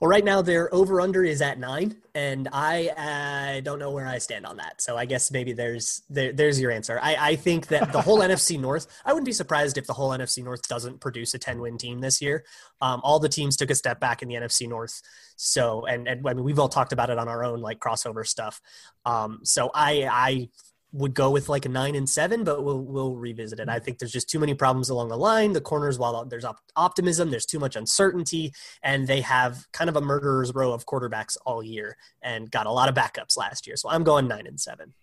[0.00, 4.06] Well, right now their over under is at nine, and I uh, don't know where
[4.06, 4.80] I stand on that.
[4.80, 6.98] So I guess maybe there's there, there's your answer.
[7.02, 8.86] I, I think that the whole NFC North.
[9.04, 12.00] I wouldn't be surprised if the whole NFC North doesn't produce a ten win team
[12.00, 12.46] this year.
[12.80, 15.02] Um, all the teams took a step back in the NFC North.
[15.36, 18.26] So and and I mean we've all talked about it on our own like crossover
[18.26, 18.58] stuff.
[19.04, 20.48] Um, so I I
[20.92, 23.68] would go with like a nine and seven, but we'll we'll revisit it.
[23.68, 23.84] I mm.
[23.84, 25.52] think there's just too many problems along the line.
[25.52, 29.96] The corners, while there's op- optimism, there's too much uncertainty, and they have kind of
[29.96, 33.76] a murderer's row of quarterbacks all year, and got a lot of backups last year.
[33.76, 34.94] So I'm going nine and seven.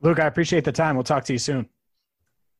[0.00, 0.94] Luke, I appreciate the time.
[0.94, 1.68] We'll talk to you soon.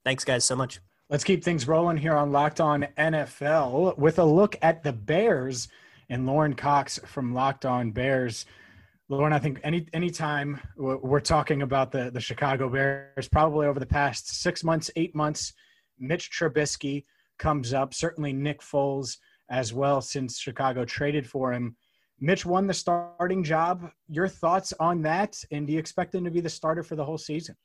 [0.05, 0.81] Thanks, guys, so much.
[1.09, 5.69] Let's keep things rolling here on Locked On NFL with a look at the Bears
[6.11, 8.45] and Lorin Cox from Locked On Bears.
[9.11, 13.81] Lorin, I think any any time we're talking about the the Chicago Bears, probably over
[13.81, 15.55] the past six months, eight months,
[15.99, 17.05] Mitch Trubisky
[17.39, 17.95] comes up.
[17.95, 19.17] Certainly Nick Foles
[19.51, 21.77] as well, since Chicago traded for him.
[22.21, 23.91] Mitch won the starting job.
[24.09, 25.37] Your thoughts on that?
[25.51, 27.57] And do you expect him to be the starter for the whole season?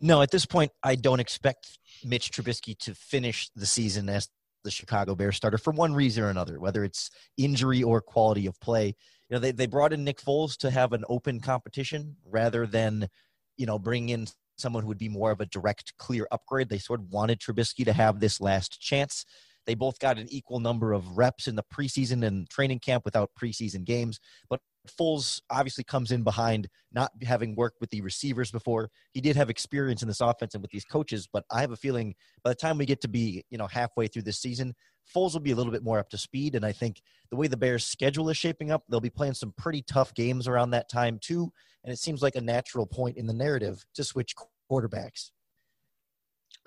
[0.00, 4.28] No, at this point, I don't expect Mitch Trubisky to finish the season as
[4.64, 8.58] the Chicago Bears starter for one reason or another, whether it's injury or quality of
[8.60, 8.94] play
[9.30, 13.08] you know, they, they brought in Nick Foles to have an open competition rather than,
[13.56, 14.26] you know, bring in
[14.58, 16.68] someone who would be more of a direct, clear upgrade.
[16.68, 19.24] They sort of wanted Trubisky to have this last chance.
[19.66, 23.30] They both got an equal number of reps in the preseason and training camp without
[23.40, 28.88] preseason games, but Foles obviously comes in behind, not having worked with the receivers before.
[29.12, 31.76] He did have experience in this offense and with these coaches, but I have a
[31.76, 34.74] feeling by the time we get to be, you know, halfway through this season,
[35.14, 36.54] Foles will be a little bit more up to speed.
[36.54, 39.52] And I think the way the Bears' schedule is shaping up, they'll be playing some
[39.56, 41.52] pretty tough games around that time too.
[41.84, 44.34] And it seems like a natural point in the narrative to switch
[44.70, 45.30] quarterbacks.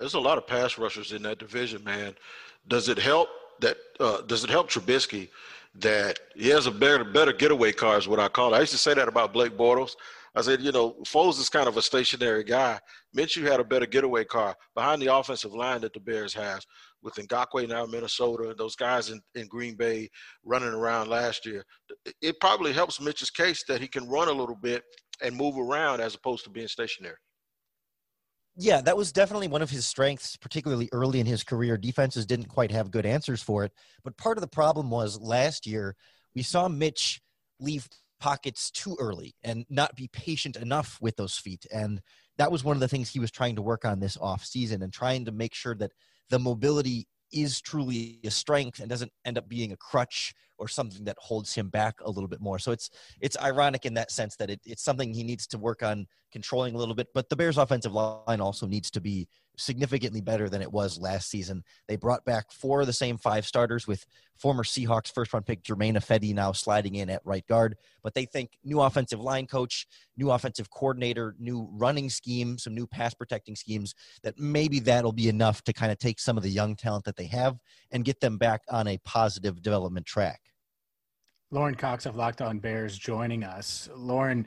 [0.00, 2.14] There's a lot of pass rushers in that division, man.
[2.66, 3.28] Does it help
[3.60, 3.76] that?
[4.00, 5.28] Uh, does it help Trubisky
[5.76, 8.56] that he has a better better getaway car is what I call it.
[8.56, 9.96] I used to say that about Blake Bortles.
[10.36, 12.80] I said, you know, Foles is kind of a stationary guy.
[13.16, 16.66] Minshew had a better getaway car behind the offensive line that the Bears has
[17.04, 20.08] with Ngakoue now in Minnesota those guys in, in Green Bay
[20.44, 21.64] running around last year.
[22.20, 24.82] It probably helps Mitch's case that he can run a little bit
[25.22, 27.16] and move around as opposed to being stationary.
[28.56, 31.76] Yeah, that was definitely one of his strengths, particularly early in his career.
[31.76, 33.72] Defenses didn't quite have good answers for it.
[34.04, 35.96] But part of the problem was last year,
[36.34, 37.20] we saw Mitch
[37.60, 37.88] leave
[38.20, 41.66] pockets too early and not be patient enough with those feet.
[41.72, 42.00] And
[42.38, 44.82] that was one of the things he was trying to work on this off season
[44.82, 45.92] and trying to make sure that
[46.30, 51.04] the mobility is truly a strength and doesn't end up being a crutch or something
[51.04, 52.58] that holds him back a little bit more.
[52.58, 55.82] So it's it's ironic in that sense that it, it's something he needs to work
[55.82, 57.08] on controlling a little bit.
[57.12, 61.30] But the Bears' offensive line also needs to be significantly better than it was last
[61.30, 61.64] season.
[61.88, 65.62] They brought back four of the same five starters with former Seahawks first round pick
[65.62, 67.76] Germain Ifedi now sliding in at right guard.
[68.02, 69.86] But they think new offensive line coach,
[70.16, 75.28] new offensive coordinator, new running scheme, some new pass protecting schemes that maybe that'll be
[75.28, 77.58] enough to kind of take some of the young talent that they have
[77.92, 80.40] and get them back on a positive development track.
[81.50, 83.88] Lorin Cox of Locked On Bears joining us.
[83.94, 84.46] Lorin,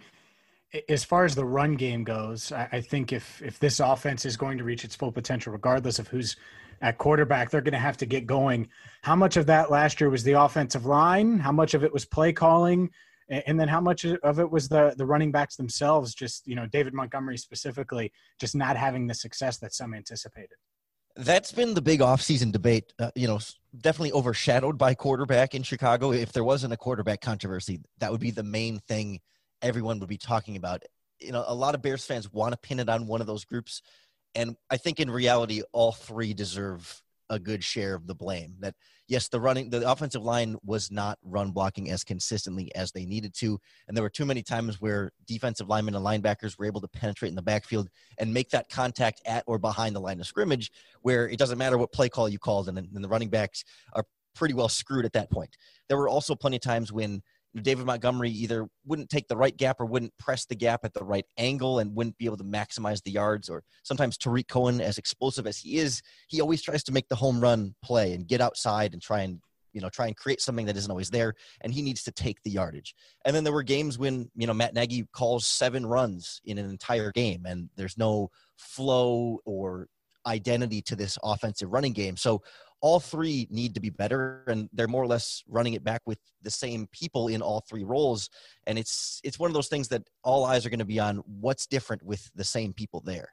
[0.90, 4.58] as far as the run game goes, I, think if if this offense is going
[4.58, 6.36] to reach its full potential, regardless of who's
[6.82, 8.68] at quarterback, they're going to have to get going.
[9.02, 11.40] How much of that last year was the offensive line?
[11.40, 12.90] How much of it was play calling?
[13.30, 16.14] And then how much of it was the the running backs themselves?
[16.14, 20.58] Just you know, David Montgomery specifically, just not having the success that some anticipated
[21.20, 23.40] that's been the big offseason debate, uh, you know,
[23.82, 26.12] definitely overshadowed by quarterback in Chicago.
[26.12, 29.20] If there wasn't a quarterback controversy, that would be the main thing
[29.62, 30.84] everyone would be talking about.
[31.20, 33.46] You know, a lot of Bears fans want to pin it on one of those
[33.46, 33.82] groups.
[34.36, 38.56] And I think in reality, all three deserve a good share of the blame.
[38.60, 38.76] That
[39.08, 43.34] yes, the running, the offensive line was not run blocking as consistently as they needed
[43.36, 46.88] to, and there were too many times where defensive linemen and linebackers were able to
[46.88, 50.72] penetrate in the backfield and make that contact at or behind the line of scrimmage,
[51.02, 54.06] where it doesn't matter what play call you called, and, and the running backs are
[54.36, 55.58] pretty well screwed at that point.
[55.90, 57.22] There were also plenty of times when
[57.64, 61.04] David Montgomery either wouldn't take the right gap or wouldn't press the gap at the
[61.04, 63.50] right angle and wouldn't be able to maximize the yards.
[63.50, 67.16] Or sometimes Tarik Cohen, as explosive as he is, he always tries to make the
[67.16, 69.40] home run play and get outside and try and
[69.74, 72.42] you know try and create something that isn't always there and he needs to take
[72.44, 76.42] the yardage and then there were games when you know matt nagy calls seven runs
[76.46, 79.88] in an entire game and there's no flow or
[80.26, 82.42] identity to this offensive running game so
[82.82, 86.20] all three need to be better and they're more or less running it back with
[86.44, 88.30] the same people in all three roles
[88.68, 91.18] and it's it's one of those things that all eyes are going to be on
[91.26, 93.30] what's different with the same people there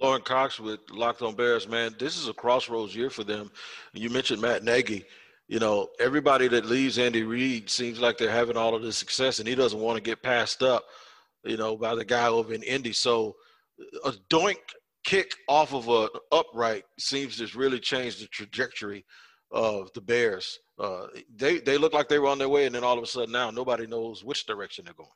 [0.00, 3.50] Lorin Cox with Locked On Bears, man, this is a crossroads year for them.
[3.94, 5.04] You mentioned Matt Nagy.
[5.48, 9.38] You know, everybody that leaves Andy Reid seems like they're having all of this success,
[9.38, 10.84] and he doesn't want to get passed up,
[11.44, 12.92] you know, by the guy over in Indy.
[12.92, 13.34] So
[14.04, 14.58] a doink
[15.04, 19.04] kick off of a upright seems to really change the trajectory
[19.50, 20.58] of the Bears.
[20.78, 23.06] Uh, they they look like they were on their way, and then all of a
[23.06, 25.08] sudden now nobody knows which direction they're going.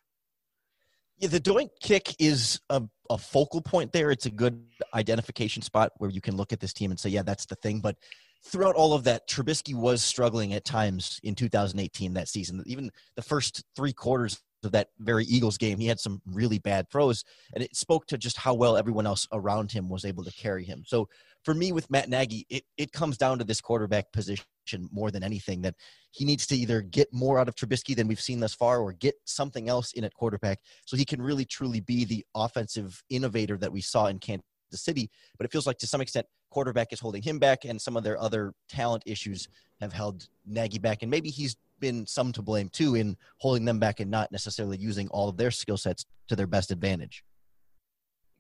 [1.19, 4.11] Yeah, the doink kick is a, a focal point there.
[4.11, 4.61] It's a good
[4.95, 7.79] identification spot where you can look at this team and say, yeah, that's the thing.
[7.79, 7.97] But
[8.45, 12.63] throughout all of that, Trubisky was struggling at times in 2018 that season.
[12.67, 16.91] Even the first three quarters of that very Eagles game, he had some really bad
[16.91, 17.25] throws,
[17.55, 20.65] and it spoke to just how well everyone else around him was able to carry
[20.65, 20.83] him.
[20.87, 21.09] So
[21.45, 24.45] for me, with Matt Nagy, it, it comes down to this quarterback position
[24.91, 25.75] more than anything that
[26.11, 28.93] he needs to either get more out of Trubisky than we've seen thus far or
[28.93, 33.59] get something else in at quarterback so he can really truly be the offensive innovator
[33.59, 35.11] that we saw in Kansas City.
[35.37, 38.05] But it feels like to some extent, quarterback is holding him back, and some of
[38.05, 39.49] their other talent issues
[39.81, 41.03] have held Nagy back.
[41.03, 44.79] And maybe he's been some to blame too in holding them back and not necessarily
[44.79, 47.23] using all of their skill sets to their best advantage.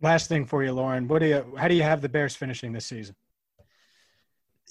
[0.00, 1.06] Last thing for you, Lorin.
[1.08, 1.54] What do you?
[1.58, 3.14] How do you have the Bears finishing this season?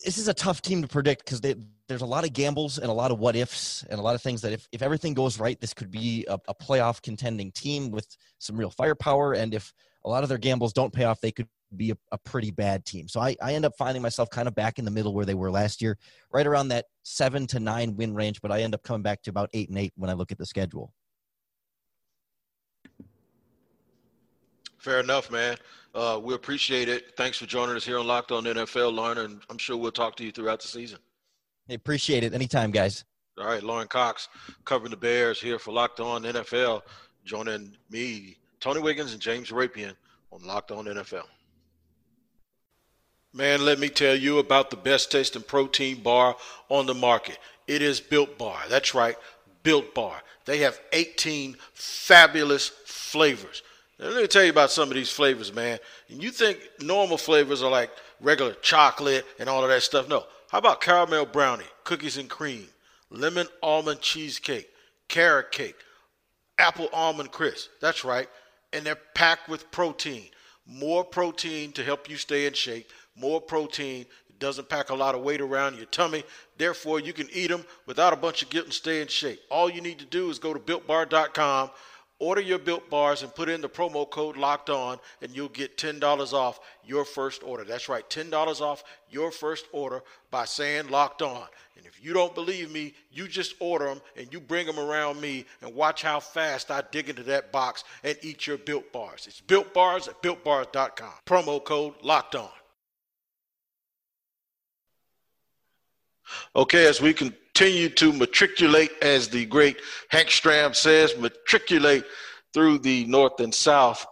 [0.04, 2.94] This is a tough team to predict because there's a lot of gambles and a
[2.94, 5.60] lot of what ifs and a lot of things that if, if everything goes right,
[5.62, 8.08] this could be a, a playoff contending team with
[8.40, 9.34] some real firepower.
[9.34, 9.72] And if
[10.04, 12.86] a lot of their gambles don't pay off, they could be a, a, pretty bad
[12.86, 13.08] team.
[13.08, 15.34] So I, I end up finding myself kind of back in the middle where they
[15.34, 15.98] were last year,
[16.32, 18.42] right around that seven to nine win range.
[18.42, 20.38] But I end up coming back to about eight and eight when I look at
[20.38, 20.94] the schedule.
[24.78, 25.56] Fair enough, man.
[25.96, 27.16] Uh, we appreciate it.
[27.16, 30.16] Thanks for joining us here on Locked On NFL, Lorin, and I'm sure we'll talk
[30.18, 31.00] to you throughout the season.
[31.70, 32.34] I appreciate it.
[32.34, 33.06] Anytime, guys.
[33.40, 34.28] All right, Lorin Cox
[34.66, 36.82] covering the Bears here for Locked On NFL,
[37.24, 39.94] joining me, Tony Wiggins, and James Rapien
[40.32, 41.24] on Locked On NFL.
[43.34, 46.36] Man, let me tell you about the best tasting protein bar
[46.70, 47.40] on the market.
[47.68, 48.60] It is Built Bar.
[48.70, 49.16] That's right,
[49.64, 50.22] Built Bar.
[50.46, 53.64] They have 18 fabulous flavors.
[54.00, 55.80] Now, let me tell you about some of these flavors, man.
[56.10, 60.08] And you think normal flavors are like regular chocolate and all of that stuff.
[60.08, 60.26] No.
[60.50, 62.68] How about caramel brownie, cookies and cream,
[63.10, 64.70] lemon almond cheesecake,
[65.08, 65.78] carrot cake,
[66.60, 67.70] apple almond crisp?
[67.82, 68.28] That's right
[68.74, 70.26] and they're packed with protein.
[70.66, 74.06] More protein to help you stay in shape, more protein.
[74.30, 76.24] It doesn't pack a lot of weight around your tummy.
[76.58, 79.40] Therefore, you can eat them without a bunch of guilt and stay in shape.
[79.50, 81.72] All you need to do is go to builtbar.com,
[82.20, 85.78] order your built bars, and put in the promo code locked on, and you'll get
[85.78, 87.64] $10 off your first order.
[87.64, 91.48] That's right, $10 off your first order by saying locked on.
[91.78, 95.20] And if you don't believe me, you just order them and you bring them around
[95.20, 99.28] me and watch how fast I dig into that box and eat your built bars.
[99.28, 101.14] It's built bars at builtbars.com.
[101.26, 102.50] Promo code locked on.
[106.56, 109.78] Okay, as we continue to matriculate, as the great
[110.10, 112.06] Hank Stram says, matriculate
[112.54, 114.06] through the North and South.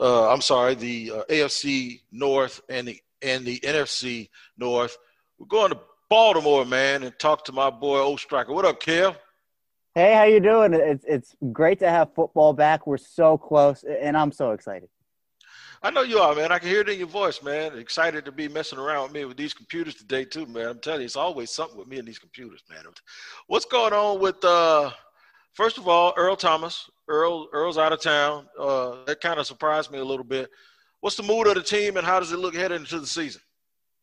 [0.00, 4.96] Uh, I'm sorry, the uh, AFC North and the and the NFC North.
[5.38, 8.48] We're going to Baltimore, man, and talk to my boy Oestreicher.
[8.48, 9.16] What up, Kev?
[9.94, 10.72] Hey, how you doing?
[10.72, 12.86] It's it's great to have football back.
[12.86, 14.88] We're so close, and I'm so excited.
[15.82, 16.50] I know you are, man.
[16.50, 17.78] I can hear it in your voice, man.
[17.78, 20.66] Excited to be messing around with me with these computers today, too, man.
[20.66, 22.80] I'm telling you, it's always something with me and these computers, man.
[23.46, 24.44] What's going on with?
[24.44, 24.90] uh
[25.58, 26.88] First of all, Earl Thomas.
[27.08, 28.46] Earl Earl's out of town.
[28.56, 30.50] Uh, that kind of surprised me a little bit.
[31.00, 33.40] What's the mood of the team, and how does it look heading into the season?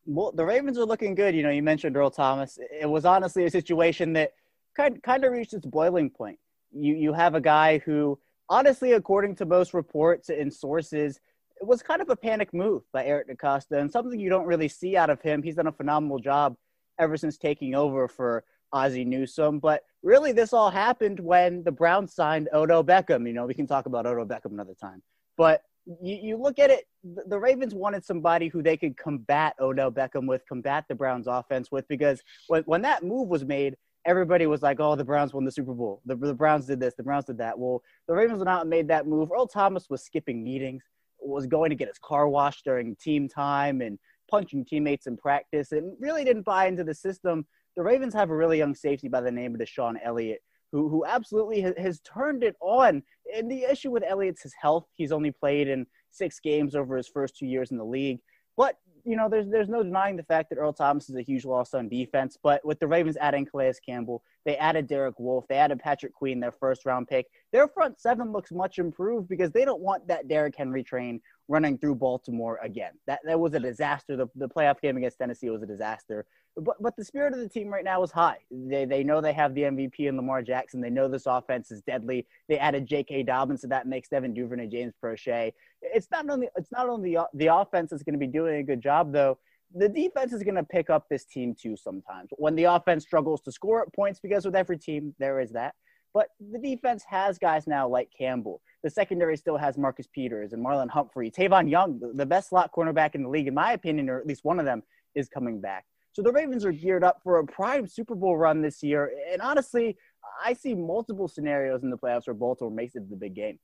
[0.04, 1.34] Well, the Ravens are looking good.
[1.34, 2.58] You know, you mentioned Earl Thomas.
[2.78, 4.32] It was honestly a situation that
[4.76, 6.38] kind kind of reached its boiling point.
[6.72, 8.18] You you have a guy who,
[8.50, 11.20] honestly, according to most reports and sources,
[11.60, 14.68] it was kind of a panic move by Eric DeCosta and something you don't really
[14.68, 15.42] see out of him.
[15.42, 16.56] He's done a phenomenal job
[16.98, 19.58] ever since taking over for Ozzie Newsome.
[19.58, 23.26] But really, this all happened when the Browns signed Odell Beckham.
[23.26, 25.02] You know, we can talk about Odell Beckham another time.
[25.36, 25.62] But
[26.02, 30.26] you, you look at it, the Ravens wanted somebody who they could combat Odell Beckham
[30.26, 34.62] with, combat the Browns offense with, because when, when that move was made, everybody was
[34.62, 36.00] like, oh, the Browns won the Super Bowl.
[36.06, 37.58] The, the Browns did this, the Browns did that.
[37.58, 39.30] Well, the Ravens went out and made that move.
[39.32, 40.82] Earl Thomas was skipping meetings,
[41.28, 43.98] was going to get his car washed during team time and
[44.30, 47.46] punching teammates in practice and really didn't buy into the system.
[47.76, 50.40] The Ravens have a really young safety by the name of DeShon Elliott
[50.72, 53.02] who who absolutely has, has turned it on.
[53.34, 54.86] And the issue with Elliott's his health.
[54.94, 58.20] He's only played in six games over his first two years in the league.
[58.56, 61.44] But you know, there's there's no denying the fact that Earl Thomas is a huge
[61.44, 62.36] loss on defense.
[62.42, 66.40] But with the Ravens adding Calais Campbell, they added Derek Wolfe, they added Patrick Queen,
[66.40, 67.26] their first round pick.
[67.52, 71.78] Their front seven looks much improved because they don't want that Derrick Henry train running
[71.78, 72.92] through Baltimore again.
[73.06, 74.16] That that was a disaster.
[74.16, 76.26] The the playoff game against Tennessee was a disaster.
[76.56, 78.38] But but the spirit of the team right now is high.
[78.50, 80.80] They they know they have the MVP in Lamar Jackson.
[80.80, 82.26] They know this offense is deadly.
[82.48, 83.24] They added J.K.
[83.24, 85.52] Dobbins, so that makes Devin Duvernay, James Proche.
[85.82, 88.62] It's not only it's not only the, the offense is going to be doing a
[88.62, 89.38] good job though.
[89.74, 92.30] The defense is going to pick up this team too sometimes.
[92.38, 95.74] When the offense struggles to score points, because with every team there is that.
[96.14, 98.62] But the defense has guys now like Campbell.
[98.82, 101.30] The secondary still has Marcus Peters and Marlon Humphrey.
[101.30, 104.42] Tavon Young, the best slot cornerback in the league, in my opinion, or at least
[104.42, 104.82] one of them,
[105.14, 105.84] is coming back.
[106.16, 109.12] So the Ravens are geared up for a prime Super Bowl run this year.
[109.30, 109.98] And honestly,
[110.42, 113.58] I see multiple scenarios in the playoffs where Baltimore makes it to the big game.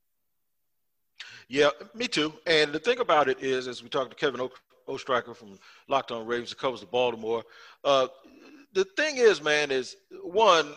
[1.47, 2.31] Yeah, me too.
[2.45, 4.47] And the thing about it is, as we talked to Kevin
[4.87, 7.43] Oestreicher from Locked On Ravens, that covers the Baltimore.
[7.83, 8.05] Uh,
[8.73, 10.75] the thing is, man, is one,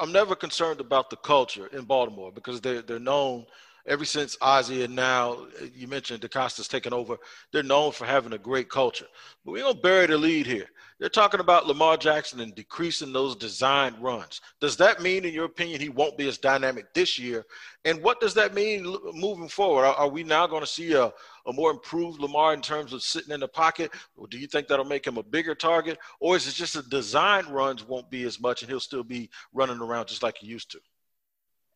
[0.00, 3.46] I'm never concerned about the culture in Baltimore because they're they're known
[3.86, 7.16] ever since Ozzie and now uh, you mentioned DeCosta's taken over,
[7.52, 9.06] they're known for having a great culture.
[9.44, 10.68] But we don't bury the lead here.
[10.98, 14.40] They're talking about Lamar Jackson and decreasing those design runs.
[14.60, 17.44] Does that mean, in your opinion, he won't be as dynamic this year?
[17.84, 19.84] And what does that mean moving forward?
[19.84, 21.12] Are, are we now going to see a,
[21.46, 23.90] a more improved Lamar in terms of sitting in the pocket?
[24.16, 25.98] Or do you think that'll make him a bigger target?
[26.20, 29.28] Or is it just the design runs won't be as much and he'll still be
[29.52, 30.80] running around just like he used to?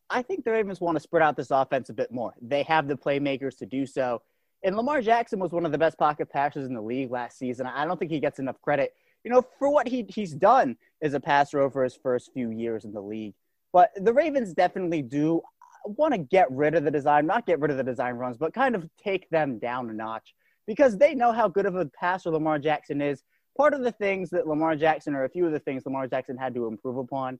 [0.09, 2.33] I think the Ravens want to spread out this offense a bit more.
[2.41, 4.21] They have the playmakers to do so.
[4.63, 7.67] And Lamar Jackson was one of the best pocket passers in the league last season.
[7.67, 8.93] I don't think he gets enough credit,
[9.23, 12.85] you know, for what he, he's done as a passer over his first few years
[12.85, 13.35] in the league.
[13.71, 15.41] But the Ravens definitely do
[15.85, 18.53] want to get rid of the design, not get rid of the design runs, but
[18.53, 20.33] kind of take them down a notch
[20.67, 23.23] because they know how good of a passer Lamar Jackson is.
[23.55, 26.37] Part of the things that Lamar Jackson, or a few of the things Lamar Jackson
[26.37, 27.39] had to improve upon,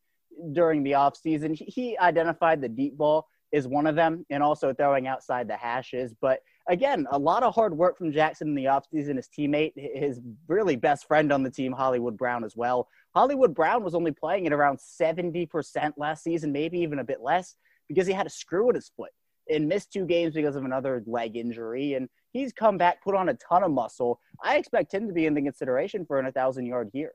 [0.51, 1.55] during the offseason.
[1.55, 6.13] He identified the deep ball is one of them and also throwing outside the hashes.
[6.21, 9.15] But again, a lot of hard work from Jackson in the offseason.
[9.15, 12.87] His teammate, his really best friend on the team, Hollywood Brown, as well.
[13.15, 17.55] Hollywood Brown was only playing at around 70% last season, maybe even a bit less,
[17.87, 19.11] because he had a screw in his foot
[19.49, 21.95] and missed two games because of another leg injury.
[21.95, 24.19] And he's come back, put on a ton of muscle.
[24.43, 27.13] I expect him to be in the consideration for an 1,000 yard year.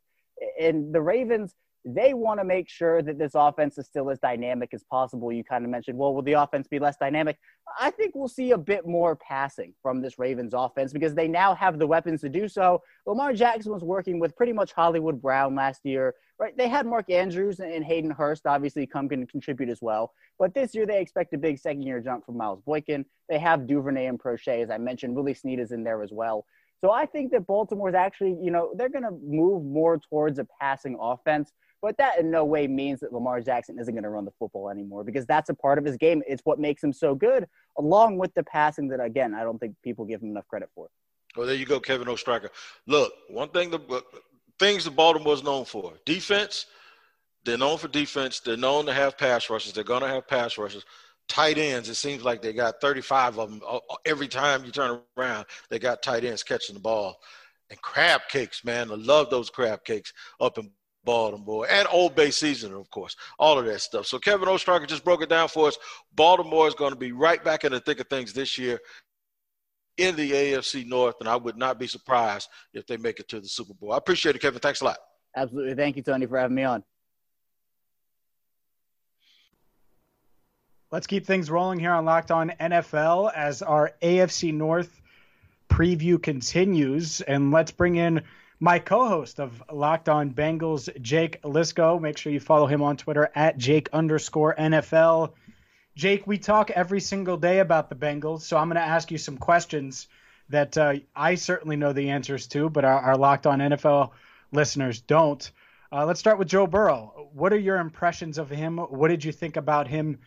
[0.61, 1.55] And the Ravens,
[1.85, 5.31] they want to make sure that this offense is still as dynamic as possible.
[5.31, 7.39] You kind of mentioned, well, will the offense be less dynamic?
[7.79, 11.55] I think we'll see a bit more passing from this Ravens offense because they now
[11.55, 12.83] have the weapons to do so.
[13.07, 16.57] Lamar Jackson was working with pretty much Hollywood Brown last year, right?
[16.57, 20.13] They had Mark Andrews and Hayden Hurst obviously come can contribute as well.
[20.39, 23.05] But this year they expect a big second year jump from Miles Boykin.
[23.29, 25.15] They have Duvernay and Proche, as I mentioned.
[25.15, 26.47] Willie Snead is in there as well.
[26.81, 30.47] So I think that Baltimore's actually, you know, they're going to move more towards a
[30.61, 31.53] passing offense
[31.85, 34.71] but that in no way means that Lamar Jackson isn't going to run the football
[34.71, 36.23] anymore because that's a part of his game.
[36.27, 39.75] It's what makes him so good, along with the passing that, again, I don't think
[39.85, 40.89] people give him enough credit for.
[41.37, 42.49] Well, there you go, Kevin Oestreicher.
[42.87, 44.01] Look, one thing the uh,
[44.59, 46.65] things the Baltimore's known for defense.
[47.45, 48.41] They're known for defense.
[48.41, 49.75] They're known to have pass rushes.
[49.75, 50.87] They're going to have pass rushes.
[51.29, 51.91] Tight ends.
[51.91, 55.45] It seems like they got 35 of them uh, uh, every time you turn around.
[55.69, 57.21] They got tight ends catching the ball.
[57.69, 58.91] And crab cakes, man.
[58.91, 60.71] I love those crab cakes up in
[61.05, 64.07] Baltimore, and Old Bay seasoning, of course, all of that stuff.
[64.07, 65.77] So Kevin Oestreicher just broke it down for us.
[66.15, 68.81] Baltimore is going to be right back in the thick of things this year
[69.97, 73.41] in the AFC North, and I would not be surprised if they make it to
[73.41, 73.93] the Super Bowl.
[73.93, 74.61] I appreciate it, Kevin.
[74.61, 74.99] Thanks a lot.
[75.37, 75.75] Absolutely.
[75.75, 76.83] Thank you, Tony, for having me on.
[80.91, 85.03] Let's keep things rolling here on Locked On NFL as our AFC North
[85.69, 87.21] preview continues.
[87.21, 88.23] And let's bring in
[88.61, 92.01] my co-host of Locked On Bengals, Jake Liskow.
[92.01, 95.33] Make sure you follow him on Twitter at Jake underscore NFL.
[95.97, 99.19] Jake, we talk every single day about the Bengals, so I'm going to ask you
[99.19, 100.09] some questions
[100.49, 104.11] that uh, I certainly know the answers to, but our, our Locked On NFL
[104.53, 105.51] listeners don't.
[105.93, 107.29] Uh, let's start with Joe Burrow.
[107.33, 108.79] What are your impressions of him?
[108.79, 110.19] What did you think about him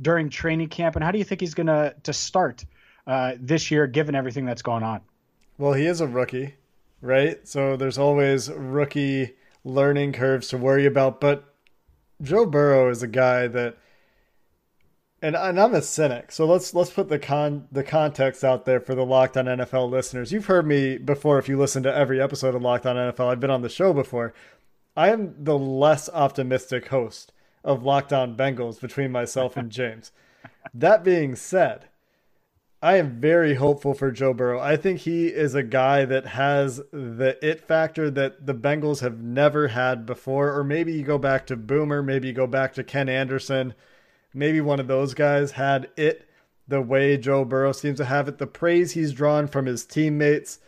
[0.00, 2.64] during training camp, and how do you think he's going to to start
[3.06, 5.00] uh, this year, given everything that's going on?
[5.58, 6.54] Well, he is a rookie,
[7.00, 7.46] right?
[7.46, 9.34] So there's always rookie
[9.64, 11.20] learning curves to worry about.
[11.20, 11.44] But
[12.22, 13.76] Joe Burrow is a guy that,
[15.20, 16.32] and, and I'm a cynic.
[16.32, 19.90] So let's let's put the con the context out there for the Locked On NFL
[19.90, 20.32] listeners.
[20.32, 23.30] You've heard me before if you listen to every episode of Locked On NFL.
[23.30, 24.34] I've been on the show before.
[24.96, 27.32] I am the less optimistic host
[27.64, 30.12] of Locked On Bengals between myself and James.
[30.72, 31.88] that being said,
[32.86, 34.60] I am very hopeful for Joe Burrow.
[34.60, 39.20] I think he is a guy that has the it factor that the Bengals have
[39.20, 40.56] never had before.
[40.56, 43.74] Or maybe you go back to Boomer, maybe you go back to Ken Anderson.
[44.32, 46.28] Maybe one of those guys had it
[46.68, 48.38] the way Joe Burrow seems to have it.
[48.38, 50.60] The praise he's drawn from his teammates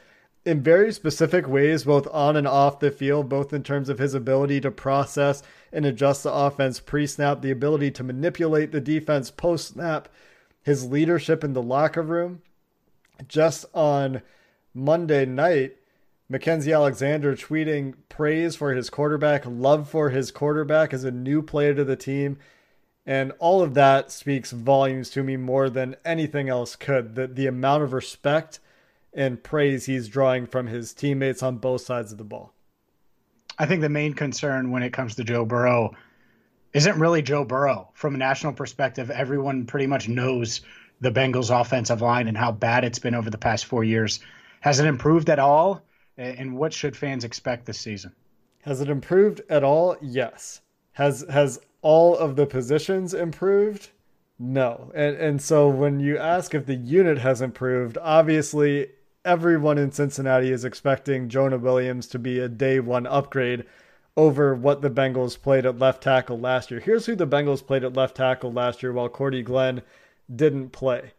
[0.45, 4.15] in very specific ways, both on and off the field, both in terms of his
[4.15, 9.31] ability to process and adjust the offense pre snap, the ability to manipulate the defense
[9.31, 10.09] post snap,
[10.69, 12.43] his leadership in the locker room.
[13.27, 14.23] Just on
[14.75, 15.77] Monday night,
[16.31, 21.75] Mackensie Alexander tweeting praise for his quarterback, love for his quarterback as a new player
[21.75, 22.39] to the team.
[23.07, 27.15] And all of that speaks volumes to me more than anything else could.
[27.15, 28.61] The, the amount of respect
[29.15, 32.53] and praise he's drawing from his teammates on both sides of the ball.
[33.59, 35.95] I think the main concern when it comes to Joe Burrow
[36.79, 37.89] isn't really Joe Burrow.
[37.93, 40.61] From a national perspective, everyone pretty much knows
[41.01, 44.21] the Bengals' offensive line and how bad it's been over the past four years.
[44.61, 45.83] Has it improved at all?
[46.17, 48.13] And what should fans expect this season?
[48.63, 49.97] Has it improved at all?
[50.01, 50.61] Yes.
[50.93, 53.91] Has has all of the positions improved?
[54.39, 54.93] No.
[54.95, 58.87] And and so when you ask if the unit has improved, obviously
[59.25, 63.65] everyone in Cincinnati is expecting Jonah Williams to be a day one upgrade
[64.19, 66.81] over what the Bengals played at left tackle last year.
[66.81, 69.81] Here's who the Bengals played at left tackle last year while Cordy Glenn
[70.35, 71.13] didn't play.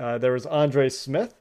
[0.00, 1.36] Uh, there was Andre Smith,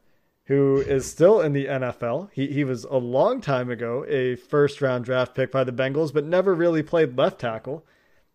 [0.46, 2.30] who is still in the NFL.
[2.32, 6.14] He, he was a long time ago a first round draft pick by the Bengals,
[6.14, 7.84] but never really played left tackle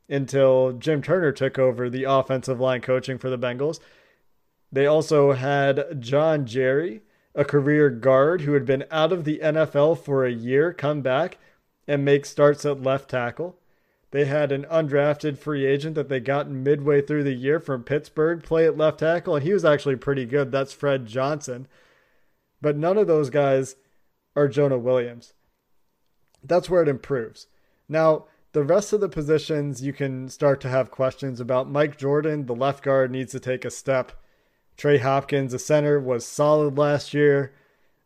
[0.09, 3.79] until Jim Turner took over the offensive line coaching for the Bengals.
[4.73, 7.03] They also had John Jerry,
[7.37, 11.39] a career guard who had been out of the NFL for a year, come back
[11.89, 13.57] and make starts at left tackle.
[14.11, 18.43] They had an undrafted free agent that they got midway through the year from Pittsburgh
[18.43, 20.53] play at left tackle, and he was actually pretty good.
[20.53, 21.67] That's Fred Johnson.
[22.61, 23.77] But none of those guys
[24.37, 25.33] are Jonah Williams.
[26.43, 27.49] That's where it improves.
[27.89, 31.71] Now, the rest of the positions you can start to have questions about.
[31.71, 34.13] Mike Jordan, the left guard, needs to take a step.
[34.77, 37.53] Trey Hopkins, the center, was solid last year.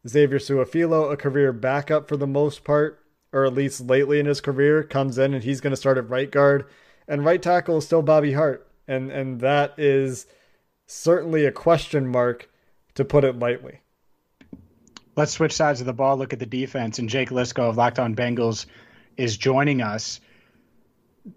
[0.09, 3.02] Xavier Su'a-Filo, a career backup for the most part,
[3.33, 6.11] or at least lately in his career, comes in and he's going to start at
[6.11, 6.67] right guard.
[7.09, 8.69] And right tackle is still Bobby Hart.
[8.87, 10.27] And, and that is
[10.87, 12.49] certainly a question mark,
[12.95, 13.81] to put it lightly.
[15.17, 16.99] Let's switch sides of the ball, look at the defense.
[16.99, 18.67] And Jake Liskow of Locked On Bengals
[19.17, 20.21] is joining us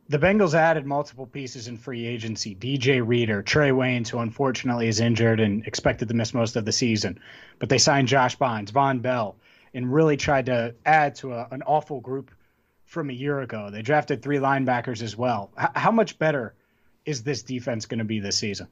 [0.09, 2.55] the Bengals added multiple pieces in free agency.
[2.55, 6.71] DJ Reader, Trae Waynes, who unfortunately is injured and expected to miss most of the
[6.71, 7.19] season.
[7.59, 9.35] But they signed Josh Bynes, Vonn Bell,
[9.75, 12.31] and really tried to add to a, an awful group
[12.85, 13.69] from a year ago.
[13.69, 15.51] They drafted three linebackers as well.
[15.59, 16.55] H- how much better
[17.05, 18.67] is this defense going to be this season?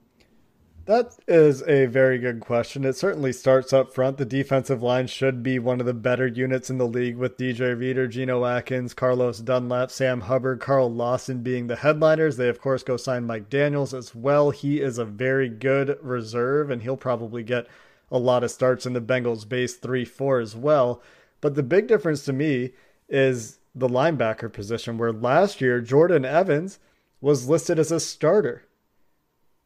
[0.85, 2.83] That is a very good question.
[2.83, 4.17] It certainly starts up front.
[4.17, 7.77] The defensive line should be one of the better units in the league with DJ
[7.77, 12.35] Reader, Geno Atkins, Carlos Dunlap, Sam Hubbard, Carl Lawson being the headliners.
[12.35, 14.51] They, of course, go sign Mike Daniels as well.
[14.51, 17.67] He is a very good reserve, and he'll probably get
[18.13, 21.01] a lot of starts in the Bengals base 3 4 as well.
[21.41, 22.71] But the big difference to me
[23.09, 26.79] is the linebacker position, where last year Jordan Evans
[27.19, 28.63] was listed as a starter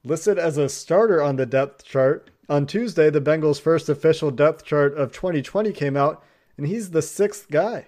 [0.07, 2.31] listed as a starter on the depth chart.
[2.49, 6.23] On Tuesday, the Bengals' first official depth chart of 2020 came out,
[6.57, 7.87] and he's the sixth guy.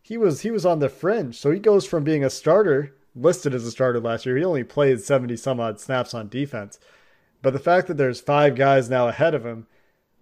[0.00, 3.52] He was he was on the fringe, so he goes from being a starter, listed
[3.54, 4.36] as a starter last year.
[4.36, 6.78] He only played 70 some odd snaps on defense,
[7.42, 9.66] but the fact that there's five guys now ahead of him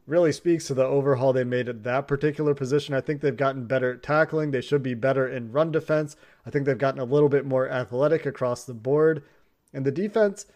[0.07, 2.95] really speaks to the overhaul they made at that particular position.
[2.95, 4.51] I think they've gotten better at tackling.
[4.51, 6.17] They should be better in run defense.
[6.45, 9.23] I think they've gotten a little bit more athletic across the board,
[9.73, 10.47] and the defense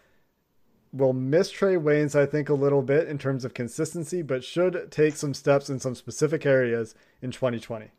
[0.92, 4.90] will miss Trae Waynes, I think, a little bit in terms of consistency, but should
[4.90, 7.90] take some steps in some specific areas in 2020.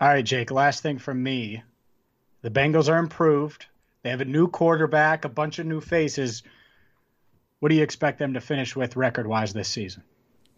[0.00, 0.50] All right, Jake.
[0.50, 1.62] Last thing from me.
[2.42, 3.66] The Bengals are improved.
[4.02, 6.42] They have a new quarterback, a bunch of new faces.
[7.58, 10.04] What do you expect them to finish with record wise this season?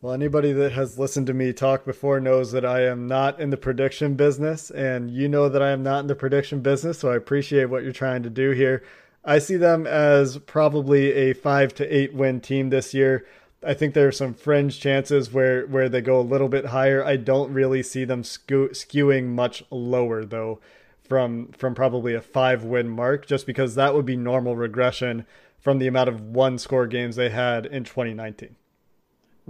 [0.03, 3.51] Well, anybody that has listened to me talk before knows that I am not in
[3.51, 7.11] the prediction business, and you know that I am not in the prediction business, so
[7.11, 8.83] I appreciate what you're trying to do here.
[9.27, 13.27] I see them as probably a five to eight win team this year.
[13.63, 17.05] I think there are some fringe chances where, where they go a little bit higher.
[17.05, 20.61] I don't really see them skew, skewing much lower, though,
[21.03, 25.27] from, from probably a five win mark, just because that would be normal regression
[25.59, 28.57] from the amount of one score games they had in 2019.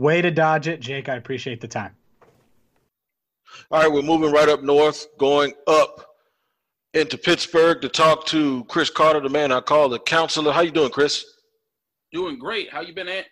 [0.00, 1.10] Way to dodge it, Jake.
[1.10, 1.94] I appreciate the time.
[3.70, 6.16] All right, we're moving right up north, going up
[6.94, 10.52] into Pittsburgh to talk to Chris Carter, the man I call the counselor.
[10.52, 11.26] How you doing, Chris?
[12.14, 12.70] Doing great.
[12.70, 13.26] How you been, Ant?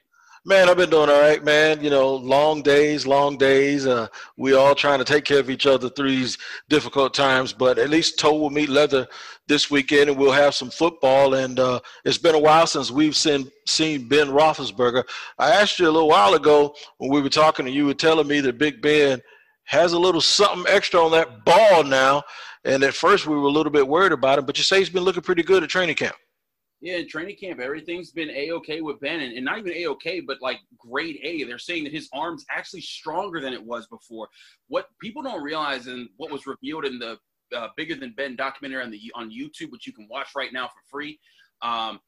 [0.48, 1.84] Man, I've been doing all right, man.
[1.84, 3.86] You know, long days, long days.
[3.86, 6.38] Uh, we all trying to take care of each other through these
[6.70, 7.52] difficult times.
[7.52, 9.06] But at least toe will meet leather
[9.46, 11.34] this weekend, and we'll have some football.
[11.34, 15.04] And uh, it's been a while since we've seen seen Ben Roethlisberger.
[15.38, 18.26] I asked you a little while ago when we were talking, and you were telling
[18.26, 19.20] me that Big Ben
[19.64, 22.22] has a little something extra on that ball now.
[22.64, 24.88] And at first, we were a little bit worried about him, but you say he's
[24.88, 26.16] been looking pretty good at training camp.
[26.80, 29.86] Yeah, in training camp, everything's been a okay with Ben, and, and not even a
[29.88, 31.42] okay, but like grade A.
[31.42, 34.28] They're saying that his arm's actually stronger than it was before.
[34.68, 37.18] What people don't realize, and what was revealed in the
[37.56, 40.68] uh, bigger than Ben documentary on the on YouTube, which you can watch right now
[40.68, 41.18] for free.
[41.62, 41.98] Um,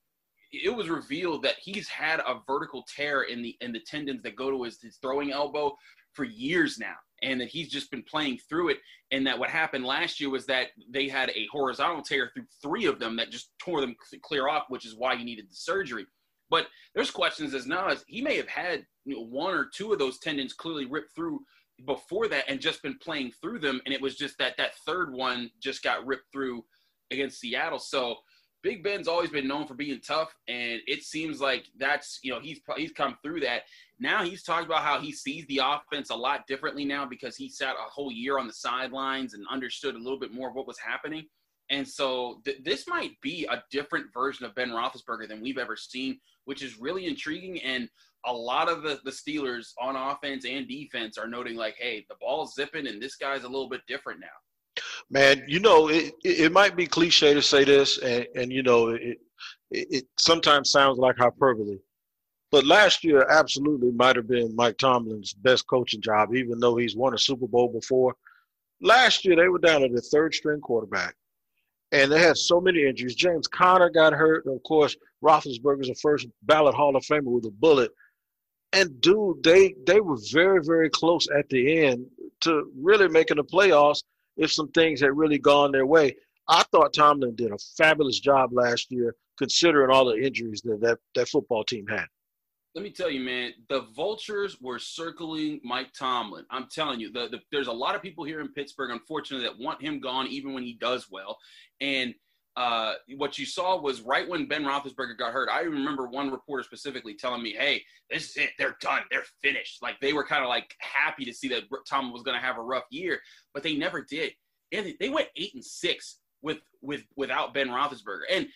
[0.52, 4.36] it was revealed that he's had a vertical tear in the in the tendons that
[4.36, 5.76] go to his, his throwing elbow
[6.14, 8.78] for years now and that he's just been playing through it
[9.10, 12.86] and that what happened last year was that they had a horizontal tear through three
[12.86, 16.06] of them that just tore them clear off which is why he needed the surgery.
[16.48, 19.92] But there's questions as now as he may have had you know, one or two
[19.92, 21.40] of those tendons clearly ripped through
[21.86, 25.12] before that and just been playing through them and it was just that that third
[25.12, 26.64] one just got ripped through
[27.10, 27.78] against Seattle.
[27.78, 28.16] So
[28.62, 32.40] Big Ben's always been known for being tough, and it seems like that's you know
[32.40, 33.62] he's he's come through that.
[33.98, 37.48] Now he's talked about how he sees the offense a lot differently now because he
[37.48, 40.66] sat a whole year on the sidelines and understood a little bit more of what
[40.66, 41.26] was happening.
[41.70, 45.76] And so th- this might be a different version of Ben Roethlisberger than we've ever
[45.76, 47.62] seen, which is really intriguing.
[47.62, 47.88] And
[48.26, 52.16] a lot of the, the Steelers on offense and defense are noting like, hey, the
[52.20, 54.26] ball's zipping and this guy's a little bit different now.
[55.10, 58.90] Man, you know, it, it might be cliche to say this, and, and you know,
[58.90, 59.18] it,
[59.70, 61.78] it, it sometimes sounds like hyperbole.
[62.50, 66.96] But last year, absolutely might have been Mike Tomlin's best coaching job, even though he's
[66.96, 68.14] won a Super Bowl before.
[68.80, 71.14] Last year, they were down to the third string quarterback,
[71.92, 73.14] and they had so many injuries.
[73.14, 74.46] James Conner got hurt.
[74.46, 77.92] and Of course, Roethlisberger's a first ballot Hall of Famer with a bullet.
[78.72, 82.06] And dude, they they were very very close at the end
[82.42, 84.02] to really making the playoffs
[84.40, 86.16] if some things had really gone their way.
[86.48, 90.98] I thought Tomlin did a fabulous job last year, considering all the injuries that that,
[91.14, 92.06] that football team had.
[92.74, 96.46] Let me tell you, man, the vultures were circling Mike Tomlin.
[96.50, 99.58] I'm telling you, the, the, there's a lot of people here in Pittsburgh, unfortunately, that
[99.58, 101.36] want him gone even when he does well.
[101.80, 102.14] And
[102.56, 105.48] uh, what you saw was right when Ben Roethlisberger got hurt.
[105.48, 108.50] I remember one reporter specifically telling me, "Hey, this is it.
[108.58, 109.02] They're done.
[109.10, 112.38] They're finished." Like they were kind of like happy to see that Tom was going
[112.38, 113.20] to have a rough year,
[113.54, 114.32] but they never did.
[114.72, 118.22] And they went eight and six with with without Ben Roethlisberger.
[118.30, 118.48] And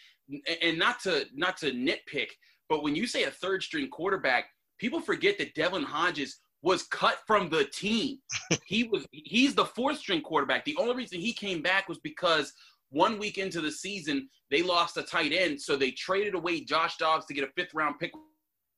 [0.62, 2.30] and not to not to nitpick,
[2.68, 4.46] but when you say a third string quarterback,
[4.78, 8.18] people forget that Devlin Hodges was cut from the team.
[8.64, 10.64] he was he's the fourth string quarterback.
[10.64, 12.52] The only reason he came back was because
[12.94, 16.96] one week into the season, they lost a tight end, so they traded away Josh
[16.96, 18.12] Dobbs to get a fifth round pick,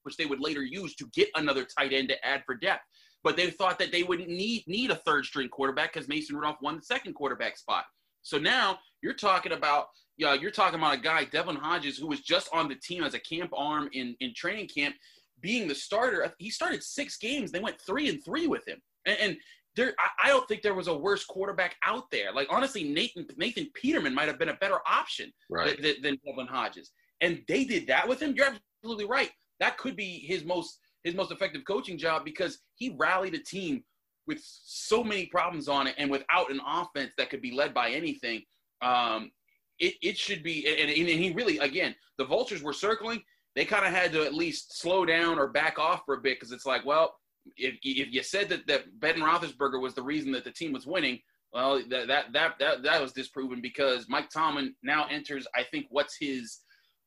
[0.02, 2.82] which they would later use to get another tight end to add for depth.
[3.22, 6.58] But they thought that they wouldn't need need a third string quarterback because Mason Rudolph
[6.62, 7.84] won the second quarterback spot.
[8.22, 9.86] So now you're talking about
[10.18, 13.14] yeah, you're talking about a guy, Devlin Hodges, who was just on the team as
[13.14, 14.94] a camp arm in, in training camp,
[15.40, 16.32] being the starter.
[16.38, 17.52] He started six games.
[17.52, 18.80] They went three and three with him.
[19.04, 19.36] And, and
[19.76, 22.32] there, I, I don't think there was a worse quarterback out there.
[22.32, 25.80] Like honestly, Nathan Nathan Peterman might have been a better option right.
[25.80, 28.34] than, than Devlin Hodges, and they did that with him.
[28.36, 28.48] You're
[28.82, 29.30] absolutely right.
[29.60, 33.84] That could be his most his most effective coaching job because he rallied a team
[34.26, 37.90] with so many problems on it and without an offense that could be led by
[37.90, 38.42] anything.
[38.82, 39.30] Um,
[39.78, 43.22] it, it should be, and, and he really, again, the vultures were circling.
[43.54, 46.38] They kind of had to at least slow down or back off for a bit
[46.38, 47.14] because it's like, well,
[47.56, 50.86] if, if you said that, that Ben Roethlisberger was the reason that the team was
[50.86, 51.20] winning,
[51.52, 55.86] well, that, that, that, that, that was disproven because Mike Tomlin now enters, I think,
[55.90, 56.60] what's his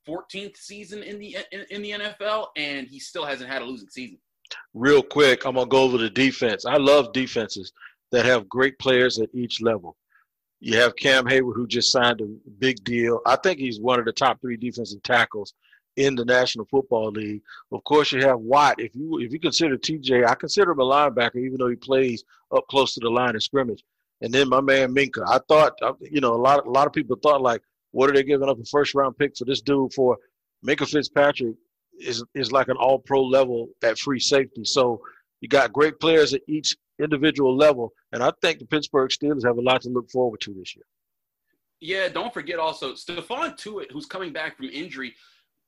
[0.08, 3.90] 14th season in the, in, in the NFL, and he still hasn't had a losing
[3.90, 4.18] season.
[4.74, 6.66] Real quick, I'm going to go over the defense.
[6.66, 7.72] I love defenses.
[8.12, 9.96] that have great players at each level.
[10.62, 12.28] You have Cam Heyward, who just signed a
[12.58, 13.22] big deal.
[13.26, 15.54] I think he's one of the top three defensive tackles
[16.00, 17.42] in the National Football League.
[17.74, 18.80] Of course, you have Watt.
[18.80, 22.24] If you if you consider TJ, I consider him a linebacker, even though he plays
[22.56, 23.84] up close to the line of scrimmage.
[24.22, 25.28] And then my man Minkah.
[25.28, 28.24] I thought, you know, a lot a lot of people thought like, what are they
[28.24, 30.18] giving up a first round pick for this dude for?
[30.66, 31.56] Minkah Fitzpatrick
[32.00, 34.64] is is like an all pro level at free safety.
[34.64, 35.02] So
[35.42, 39.58] you got great players at each individual level, and I think the Pittsburgh Steelers have
[39.58, 40.86] a lot to look forward to this year.
[41.82, 45.14] Yeah, don't forget also Stephon Tuitt, who's coming back from injury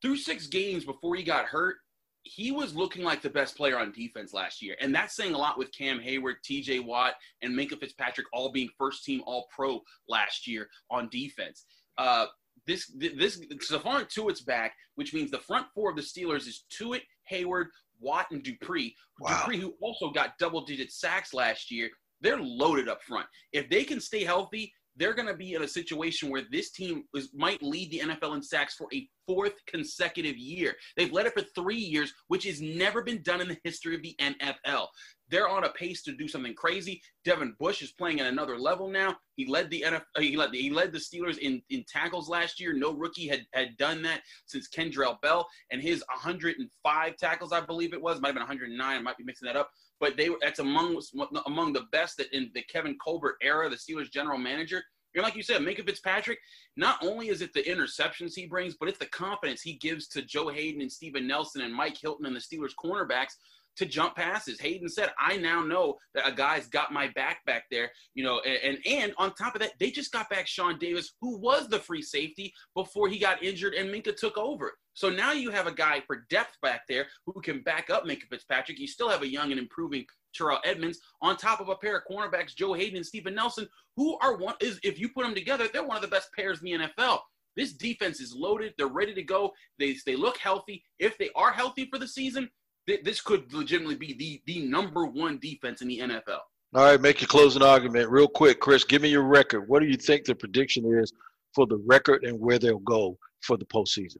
[0.01, 1.77] through six games before he got hurt.
[2.23, 5.37] He was looking like the best player on defense last year, and that's saying a
[5.37, 6.79] lot with Cam Heyward, T.J.
[6.79, 11.65] Watt, and Minkah Fitzpatrick all being first team All Pro last year on defense.
[11.97, 12.27] Uh,
[12.67, 17.01] this this Stephon Tuitt's back, which means the front four of the Steelers is Tuitt,
[17.31, 17.65] Heyward,
[17.99, 18.95] Watt, and Dupree.
[19.19, 19.39] Wow.
[19.39, 21.89] Dupree, who also got double digit sacks last year,
[22.21, 23.27] they're loaded up front.
[23.51, 27.03] If they can stay healthy, they're going to be in a situation where this team
[27.15, 30.75] is, might lead the NFL in sacks for a fourth consecutive year.
[30.97, 34.01] They've led it for three years, which has never been done in the history of
[34.01, 34.87] the NFL.
[35.29, 37.01] They're on a pace to do something crazy.
[37.23, 39.15] Devin Bush is playing at another level now.
[39.35, 42.27] He led the NFL, uh, he led the, he led the Steelers in, in tackles
[42.27, 42.73] last year.
[42.73, 47.93] No rookie had, had done that since Kendrell Bell and his 105 tackles, I believe
[47.93, 48.81] it was, might have been 109.
[48.81, 49.71] I might be mixing that up,
[50.01, 51.01] but they were that's among
[51.45, 54.83] among the best that in the Kevin Colbert era, the Steelers general manager.
[55.13, 56.39] And like you said, Minkah Fitzpatrick,
[56.77, 60.21] not only is it the interceptions he brings, but it's the confidence he gives to
[60.21, 63.33] Joe Haden and Steven Nelson and Mike Hilton and the Steelers cornerbacks
[63.77, 64.59] to jump passes.
[64.59, 68.39] Haden said, I now know that a guy's got my back back there, you know,
[68.41, 71.67] and, and, and on top of that, they just got back Sean Davis, who was
[71.67, 74.73] the free safety before he got injured and Minkah took over.
[74.93, 78.27] So now you have a guy for depth back there who can back up Minkah
[78.29, 78.79] Fitzpatrick.
[78.79, 82.03] You still have a young and improving Terrell Edmunds on top of a pair of
[82.09, 85.67] cornerbacks, Joe Haden and Steven Nelson, who are one is if you put them together,
[85.71, 87.19] they're one of the best pairs in the NFL.
[87.55, 88.73] This defense is loaded.
[88.77, 89.51] They're ready to go.
[89.77, 90.83] They, they look healthy.
[90.99, 92.49] If they are healthy for the season,
[92.87, 96.39] th- this could legitimately be the, the number one defense in the NFL.
[96.73, 98.83] All right, make your closing argument real quick, Chris.
[98.83, 99.67] Give me your record.
[99.67, 101.11] What do you think the prediction is
[101.53, 104.17] for the record and where they'll go for the postseason?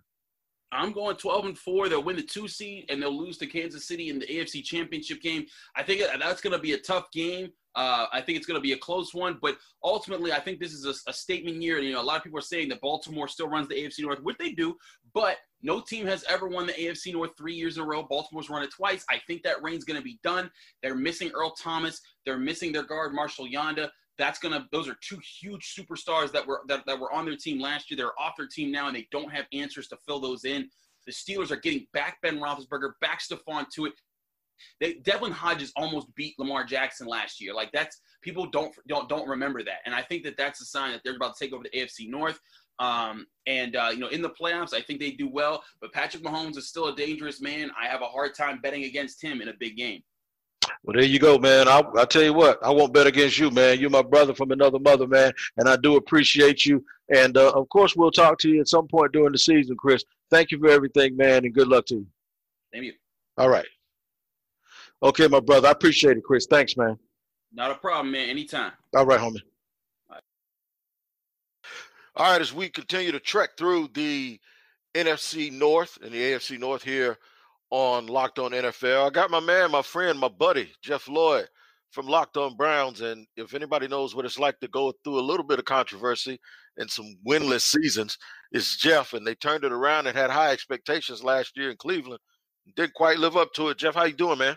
[0.72, 1.90] I'm going 12 and four.
[1.90, 5.22] They'll win the two seed and they'll lose to Kansas City in the AFC Championship
[5.22, 5.46] game.
[5.76, 7.52] I think that's going to be a tough game.
[7.76, 10.74] Uh, I think it's going to be a close one, but ultimately, I think this
[10.74, 11.80] is a, a, statement year.
[11.80, 14.22] You know, a lot of people are saying that Baltimore still runs the AFC North,
[14.22, 14.76] which they do,
[15.14, 18.04] but no team has ever won the AFC North three years in a row.
[18.04, 19.06] Baltimore's run it twice.
[19.10, 20.52] I think that reign's going to be done.
[20.84, 22.02] They're missing Earl Thomas.
[22.26, 23.90] They're missing their guard Marshall Yanda.
[24.22, 24.68] That's gonna.
[24.72, 27.98] Those are two huge superstars that were that, that were on their team last year.
[27.98, 30.70] They're off their team now, and they don't have answers to fill those in.
[31.08, 33.94] The Steelers are getting back Ben Roethlisberger, back Stephon Tuitt.
[34.80, 37.56] They, Devlin Hodges almost beat Lamar Jackson last year.
[37.56, 40.92] Like that's people don't don't don't remember that, and I think that that's a sign
[40.92, 42.40] that they're about to take over the AFC North.
[42.78, 45.64] Um, and uh, you know, in the playoffs, I think they do well.
[45.82, 47.72] But Patrick Mahomes is still a dangerous man.
[47.76, 50.04] I have a hard time betting against him in a big game.
[50.84, 51.68] Well, there you go, man.
[51.68, 53.80] I I tell you what, I won't bet against you, man.
[53.80, 56.84] You're my brother from another mother, man, and I do appreciate you.
[57.14, 60.04] And uh, of course, we'll talk to you at some point during the season, Chris.
[60.32, 62.08] Thank you for everything, man, and good luck to you.
[62.74, 62.94] Thank you.
[63.38, 63.66] All right.
[65.04, 65.68] Okay, my brother.
[65.68, 66.48] I appreciate it, Chris.
[66.50, 66.98] Thanks, man.
[67.54, 68.30] Not a problem, man.
[68.30, 68.72] Anytime.
[68.96, 69.42] All right, homie.
[70.10, 70.24] All right.
[72.16, 74.40] All right, as we continue to trek through the
[74.96, 77.18] NFC North and the AFC North here
[77.72, 81.48] on Locked On NFL, I got my man, my friend, my buddy, Jeff Lloyd
[81.92, 83.02] from Locked On Browns.
[83.02, 86.40] And if anybody knows what it's like to go through a little bit of controversy
[86.78, 88.18] and some winless seasons,
[88.52, 89.14] it's Jeff.
[89.14, 92.20] And they turned it around and had high expectations last year in Cleveland.
[92.76, 93.78] Didn't quite live up to it.
[93.78, 94.56] Jeff, how you doing, man?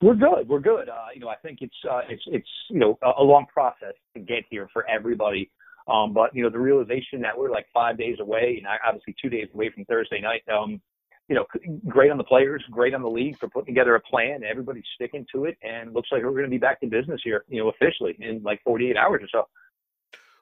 [0.00, 0.48] We're good.
[0.48, 0.88] We're good.
[0.88, 4.20] Uh, you know, I think it's uh, it's it's you know a, long process to
[4.20, 5.50] get here for everybody.
[5.88, 9.28] Um, but you know, the realization that we're like five days away, and obviously two
[9.28, 10.42] days away from Thursday night.
[10.52, 10.80] Um,
[11.28, 11.44] you know,
[11.86, 14.42] great on the players, great on the league for putting together a plan.
[14.42, 17.44] Everybody's sticking to it, and looks like we're going to be back to business here,
[17.48, 19.48] you know, officially in like 48 hours or so.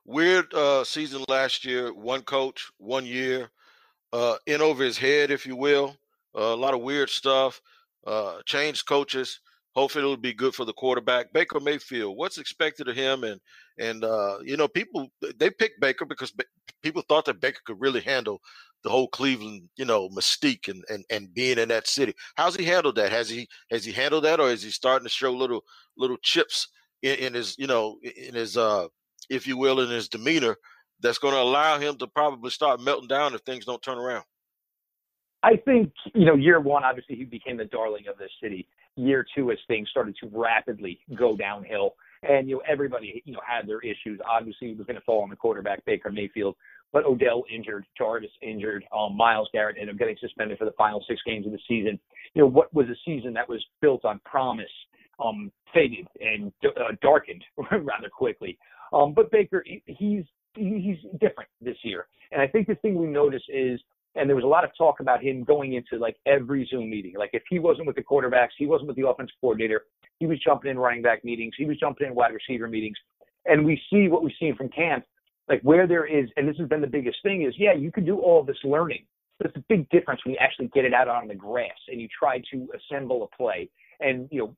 [0.04, 1.92] Weird uh, season last year.
[1.92, 3.50] One coach, one year,
[4.12, 5.96] uh, in over his head, if you will.
[6.36, 7.60] Uh, a lot of weird stuff.
[8.06, 9.40] Uh, changed coaches.
[9.74, 12.16] Hopefully, it'll be good for the quarterback, Baker Mayfield.
[12.16, 13.24] What's expected of him?
[13.24, 13.40] And
[13.78, 16.32] and uh, you know, people they picked Baker because
[16.82, 18.40] people thought that Baker could really handle
[18.86, 22.14] the whole Cleveland, you know, mystique and and and being in that city.
[22.36, 23.10] How's he handled that?
[23.10, 25.64] Has he has he handled that, or is he starting to show little
[25.96, 26.68] little chips
[27.02, 28.86] in, in his, you know, in his, uh,
[29.28, 30.56] if you will, in his demeanor
[31.00, 34.24] that's going to allow him to probably start melting down if things don't turn around?
[35.42, 38.68] I think, you know, year one, obviously he became the darling of the city.
[38.96, 43.40] Year two, as things started to rapidly go downhill, and you know everybody, you know,
[43.46, 44.18] had their issues.
[44.26, 46.56] Obviously, it was going to fall on the quarterback Baker Mayfield,
[46.92, 51.04] but Odell injured, Jarvis injured, um, Myles Garrett ended up getting suspended for the final
[51.08, 51.98] six games of the season.
[52.34, 54.66] You know, what was a season that was built on promise,
[55.22, 58.58] um, faded and uh, darkened rather quickly.
[58.92, 60.24] Um, but Baker, he's
[60.54, 63.80] he's different this year, and I think the thing we notice is
[64.16, 67.14] and there was a lot of talk about him going into like every Zoom meeting.
[67.16, 69.84] Like if he wasn't with the quarterbacks, he wasn't with the offense coordinator,
[70.18, 72.96] he was jumping in running back meetings, he was jumping in wide receiver meetings.
[73.44, 75.04] And we see what we've seen from camp,
[75.48, 78.04] like where there is, and this has been the biggest thing is, yeah, you can
[78.04, 79.04] do all this learning,
[79.38, 82.00] but it's a big difference when you actually get it out on the grass and
[82.00, 83.68] you try to assemble a play.
[84.00, 84.56] And, you know,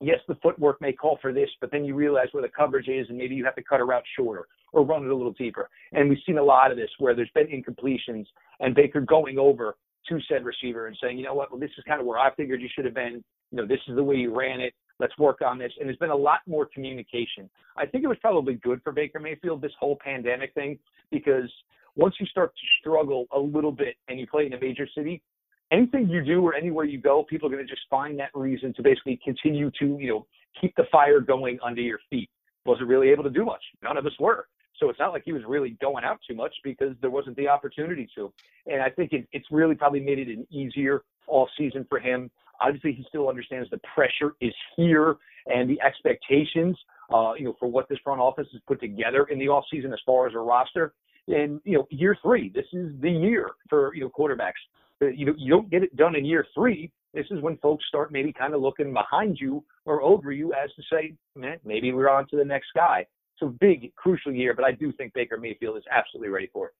[0.00, 3.08] yes, the footwork may call for this, but then you realize where the coverage is
[3.08, 5.68] and maybe you have to cut a route shorter or run it a little deeper.
[5.92, 8.26] And we've seen a lot of this where there's been incompletions
[8.60, 9.76] and Baker going over
[10.08, 12.34] to said receiver and saying, you know what, well, this is kind of where I
[12.34, 13.24] figured you should have been.
[13.50, 14.74] You know, this is the way you ran it.
[15.00, 15.72] Let's work on this.
[15.78, 17.50] And there's been a lot more communication.
[17.76, 20.78] I think it was probably good for Baker Mayfield, this whole pandemic thing,
[21.10, 21.50] because
[21.96, 25.22] once you start to struggle a little bit and you play in a major city,
[25.70, 28.72] anything you do or anywhere you go, people are going to just find that reason
[28.74, 30.26] to basically continue to, you know,
[30.60, 32.30] keep the fire going under your feet.
[32.66, 33.62] Wasn't really able to do much.
[33.82, 34.46] None of us were.
[34.80, 37.48] So it's not like he was really going out too much because there wasn't the
[37.48, 38.32] opportunity to.
[38.66, 42.30] And I think it, it's really probably made it an easier all season for him.
[42.60, 46.76] Obviously, he still understands the pressure is here and the expectations,
[47.12, 49.92] uh, you know, for what this front office has put together in the off season
[49.92, 50.94] as far as a roster.
[51.28, 54.52] And you know, year three, this is the year for you know quarterbacks
[55.00, 56.90] you know, you don't get it done in year three.
[57.12, 60.70] This is when folks start maybe kind of looking behind you or over you as
[60.74, 63.06] to say, man, maybe we're on to the next guy.
[63.38, 66.74] So big, crucial year, but I do think Baker Mayfield is absolutely ready for it.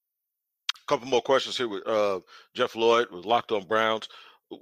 [0.82, 2.20] A couple more questions here with uh,
[2.52, 4.08] Jeff Lloyd with Locked On Browns.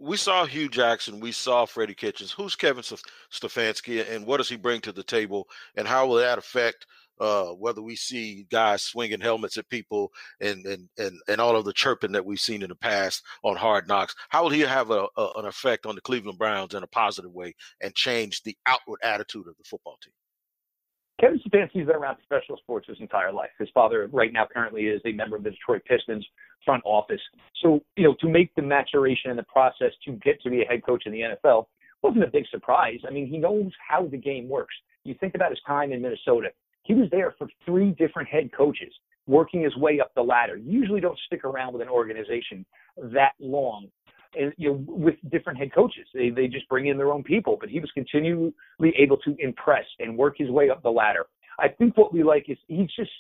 [0.01, 2.33] We saw Hue Jackson, we saw Freddie Kitchens.
[2.33, 2.85] Who's Kevin
[3.33, 6.87] Stefanski, and what does he bring to the table, and how will that affect
[7.21, 10.11] uh, whether we see guys swinging helmets at people
[10.41, 13.57] and, and and and all of the chirping that we've seen in the past on
[13.57, 16.83] Hard Knocks, how will he have a, a, an effect on the Cleveland Browns in
[16.83, 20.15] a positive way and change the outward attitude of the football team?
[21.23, 23.51] Kevin Stefanski's been around professional sports his entire life.
[23.57, 26.27] His father, right now, currently is a member of the Detroit Pistons
[26.65, 27.21] front office.
[27.63, 30.65] So, you know, to make the maturation and the process to get to be a
[30.65, 31.67] head coach in the NFL
[32.03, 32.99] wasn't a big surprise.
[33.07, 34.75] I mean, he knows how the game works.
[35.05, 36.49] You think about his time in Minnesota.
[36.83, 38.93] He was there for three different head coaches,
[39.29, 40.57] working his way up the ladder.
[40.57, 42.67] You usually don't stick around with an organization
[42.97, 43.87] that long.
[44.39, 47.57] And you know, with different head coaches, they they just bring in their own people.
[47.61, 51.27] But he was continually able to impress and work his way up the ladder.
[51.59, 53.11] I think what we like is he's just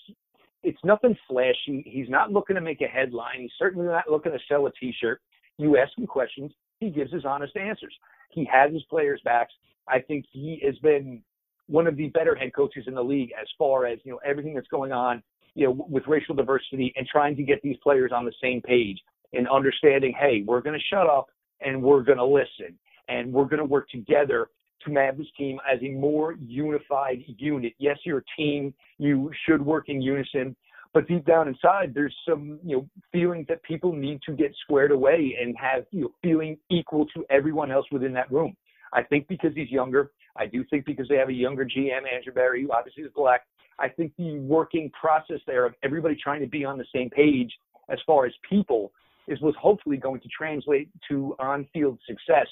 [0.63, 1.83] it's nothing flashy.
[1.87, 3.41] He's not looking to make a headline.
[3.41, 5.21] He's certainly not looking to sell a T-shirt.
[5.59, 7.95] You ask him questions, he gives his honest answers.
[8.31, 9.53] He has his players' backs.
[9.89, 11.23] I think he has been
[11.67, 14.55] one of the better head coaches in the league as far as you know everything
[14.55, 15.23] that's going on
[15.55, 18.99] you know with racial diversity and trying to get these players on the same page
[19.33, 21.28] and understanding hey we're going to shut up
[21.61, 22.76] and we're going to listen
[23.09, 24.49] and we're going to work together
[24.85, 27.72] to have this team as a more unified unit.
[27.78, 30.57] Yes you're a team you should work in unison
[30.95, 34.91] but deep down inside there's some you know feelings that people need to get squared
[34.91, 38.57] away and have you know feeling equal to everyone else within that room.
[38.95, 42.33] I think because he's younger I do think because they have a younger GM, Andrew
[42.33, 43.43] Berry, who obviously is black,
[43.78, 47.53] I think the working process there of everybody trying to be on the same page
[47.89, 48.93] as far as people
[49.29, 52.47] is was hopefully going to translate to on-field success.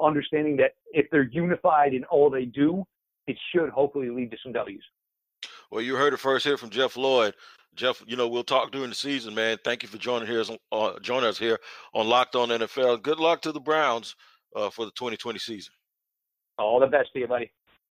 [0.00, 2.84] Understanding that if they're unified in all they do,
[3.26, 4.82] it should hopefully lead to some W's.
[5.70, 7.34] Well, you heard it first here from Jeff Lloyd.
[7.74, 9.58] Jeff, you know we'll talk during the season, man.
[9.64, 11.58] Thank you for joining here, uh, joining us here
[11.94, 13.02] on Locked On NFL.
[13.02, 14.14] Good luck to the Browns
[14.54, 15.72] uh, for the 2020 season.
[16.58, 17.50] All the best to you, buddy.